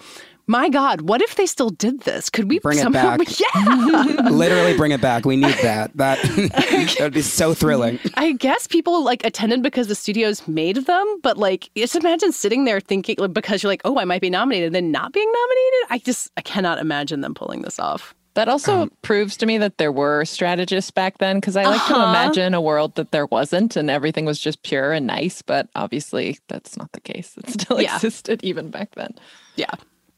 [0.47, 2.29] my God, what if they still did this?
[2.29, 3.21] Could we Bring it back.
[3.55, 4.29] Yeah.
[4.31, 8.67] literally bring it back we need that that that would be so thrilling I guess
[8.67, 13.17] people like attended because the studios made them, but like just imagine sitting there thinking
[13.19, 15.91] like, because you're like, oh, I might be nominated, and then not being nominated.
[15.91, 18.15] I just I cannot imagine them pulling this off.
[18.35, 21.95] That also proves to me that there were strategists back then because I like to
[21.95, 22.09] Uh-huh.
[22.09, 26.39] imagine a world that there wasn't and everything was just pure and nice, but obviously
[26.49, 27.35] that's not the case.
[27.39, 27.95] It still Yeah.
[27.95, 29.15] existed even back then.
[29.57, 29.71] Yeah.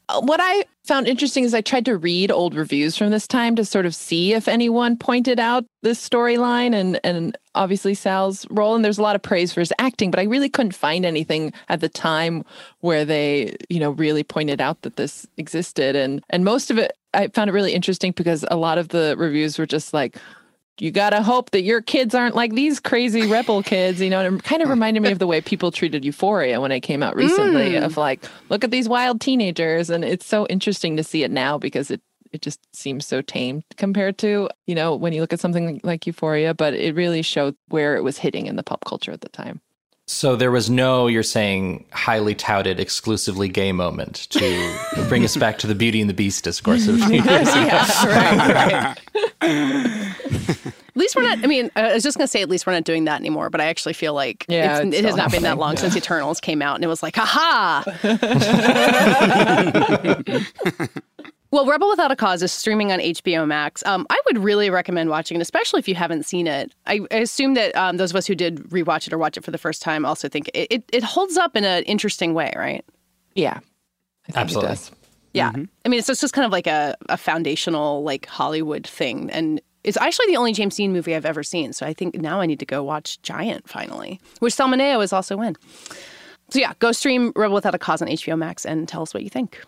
[0.09, 3.55] Uh, What I found interesting is I tried to read old reviews from this time
[3.57, 8.73] to sort of see if anyone pointed out this storyline and and obviously Sal's role.
[8.75, 11.51] And there's a lot of praise for his acting, but I really couldn't find anything
[11.69, 12.45] at the time
[12.79, 15.95] where they, you know, really pointed out that this existed.
[15.95, 19.15] And and most of it I found it really interesting because a lot of the
[19.17, 20.17] reviews were just like
[20.79, 24.19] you gotta hope that your kids aren't like these crazy rebel kids, you know.
[24.19, 27.01] And it kind of reminded me of the way people treated Euphoria when it came
[27.01, 27.71] out recently.
[27.71, 27.83] Mm.
[27.83, 31.57] Of like, look at these wild teenagers, and it's so interesting to see it now
[31.57, 32.01] because it
[32.31, 36.05] it just seems so tame compared to you know when you look at something like
[36.05, 36.53] Euphoria.
[36.53, 39.61] But it really showed where it was hitting in the pop culture at the time.
[40.09, 44.77] So there was no, you're saying, highly touted, exclusively gay moment to
[45.09, 48.97] bring us back to the Beauty and the Beast discourse of years yeah, right, right.
[49.41, 51.43] at least we're not.
[51.43, 53.49] I mean, I was just gonna say, at least we're not doing that anymore.
[53.49, 55.61] But I actually feel like Yeah, it's, it's it has still not been that happening.
[55.61, 57.83] long since Eternals came out, and it was like, haha.
[61.51, 63.85] Well, Rebel Without a Cause is streaming on HBO Max.
[63.85, 66.73] Um, I would really recommend watching it, especially if you haven't seen it.
[66.85, 69.45] I, I assume that um, those of us who did rewatch it or watch it
[69.45, 72.53] for the first time also think it, it, it holds up in an interesting way,
[72.55, 72.83] right?
[73.33, 73.59] Yeah,
[74.35, 74.75] Absolutely.
[75.33, 75.51] Yeah.
[75.85, 79.29] I mean, it's just, just kind of like a, a foundational, like Hollywood thing.
[79.29, 81.73] And it's actually the only James Dean movie I've ever seen.
[81.73, 85.13] So I think now I need to go watch Giant finally, which Sal Mineo is
[85.13, 85.55] also in.
[86.49, 89.23] So yeah, go stream Rebel Without a Cause on HBO Max and tell us what
[89.23, 89.61] you think.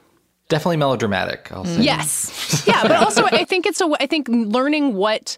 [0.50, 1.82] Definitely melodramatic, I'll say.
[1.82, 2.64] Yes.
[2.68, 5.38] Yeah, but also I think it's a I think learning what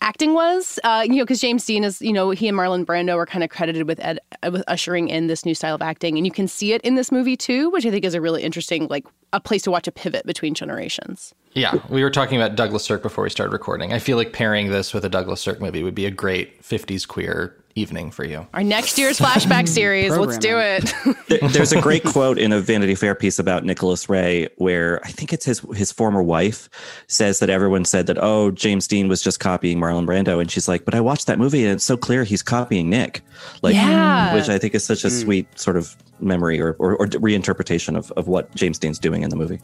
[0.00, 3.16] acting was, uh, you know, because James Dean is, you know, he and Marlon Brando
[3.16, 6.16] are kind of credited with ed, uh, with ushering in this new style of acting,
[6.16, 8.42] and you can see it in this movie too, which I think is a really
[8.42, 11.34] interesting, like, a place to watch a pivot between generations.
[11.52, 13.92] Yeah, we were talking about Douglas Sirk before we started recording.
[13.92, 17.06] I feel like pairing this with a Douglas Sirk movie would be a great 50s
[17.06, 18.46] queer evening for you.
[18.52, 20.16] Our next year's flashback series.
[20.16, 20.92] Let's do it.
[21.28, 25.10] There- There's a great quote in a Vanity Fair piece about Nicholas Ray where I
[25.10, 26.68] think it's his his former wife
[27.06, 30.68] says that everyone said that oh James Dean was just copying Marlon Brando and she's
[30.68, 33.22] like but I watched that movie and it's so clear he's copying Nick
[33.62, 34.34] like Yeah.
[34.34, 35.14] which I think is such a hmm.
[35.14, 39.30] sweet sort of memory or, or, or reinterpretation of, of what James Dean's doing in
[39.30, 39.60] the movie.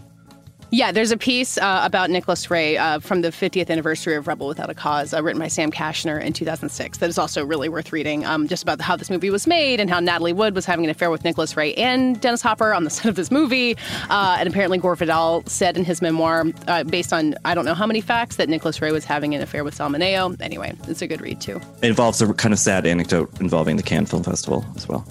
[0.74, 4.48] Yeah, there's a piece uh, about Nicholas Ray uh, from the 50th anniversary of Rebel
[4.48, 6.98] Without a Cause, uh, written by Sam Kashner in 2006.
[6.98, 9.88] That is also really worth reading, um, just about how this movie was made and
[9.88, 12.90] how Natalie Wood was having an affair with Nicholas Ray and Dennis Hopper on the
[12.90, 13.76] set of this movie.
[14.10, 17.74] Uh, and apparently, Gore Vidal said in his memoir, uh, based on I don't know
[17.74, 20.36] how many facts, that Nicholas Ray was having an affair with Sal Mineo.
[20.40, 21.60] Anyway, it's a good read too.
[21.82, 25.06] It involves a kind of sad anecdote involving the Cannes Film Festival as well.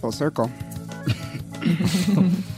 [0.00, 0.50] Full circle.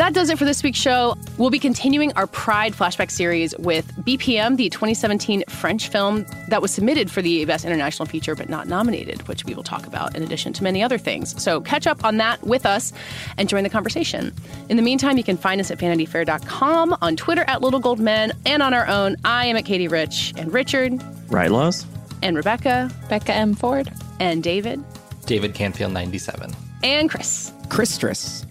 [0.00, 1.14] That does it for this week's show.
[1.36, 6.70] We'll be continuing our Pride flashback series with BPM, the 2017 French film that was
[6.70, 10.22] submitted for the Best International Feature but not nominated, which we will talk about in
[10.22, 11.40] addition to many other things.
[11.42, 12.94] So catch up on that with us
[13.36, 14.32] and join the conversation.
[14.70, 18.32] In the meantime, you can find us at vanityfair.com, on Twitter at Little Gold Men,
[18.46, 19.16] and on our own.
[19.26, 20.94] I am at Katey Rich, and Richard,
[21.28, 21.84] Right, Laws?
[22.22, 23.52] and Rebecca, Becca M.
[23.52, 24.82] Ford, and David,
[25.26, 26.56] David Canfield 97.
[26.82, 27.52] and Chris.
[27.68, 28.46] Chris Christress.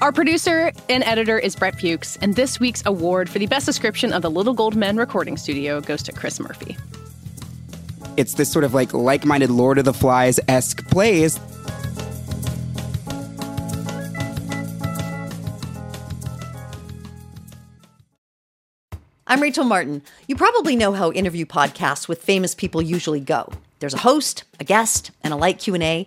[0.00, 4.12] Our producer and editor is Brett Fuchs, and this week's award for the best description
[4.12, 6.76] of the Little Gold Men recording studio goes to Chris Murphy.
[8.16, 11.40] It's this sort of like like-minded Lord of the Flies esque plays.
[19.26, 20.02] I'm Rachel Martin.
[20.28, 23.50] You probably know how interview podcasts with famous people usually go.
[23.80, 26.06] There's a host, a guest, and a light Q&A.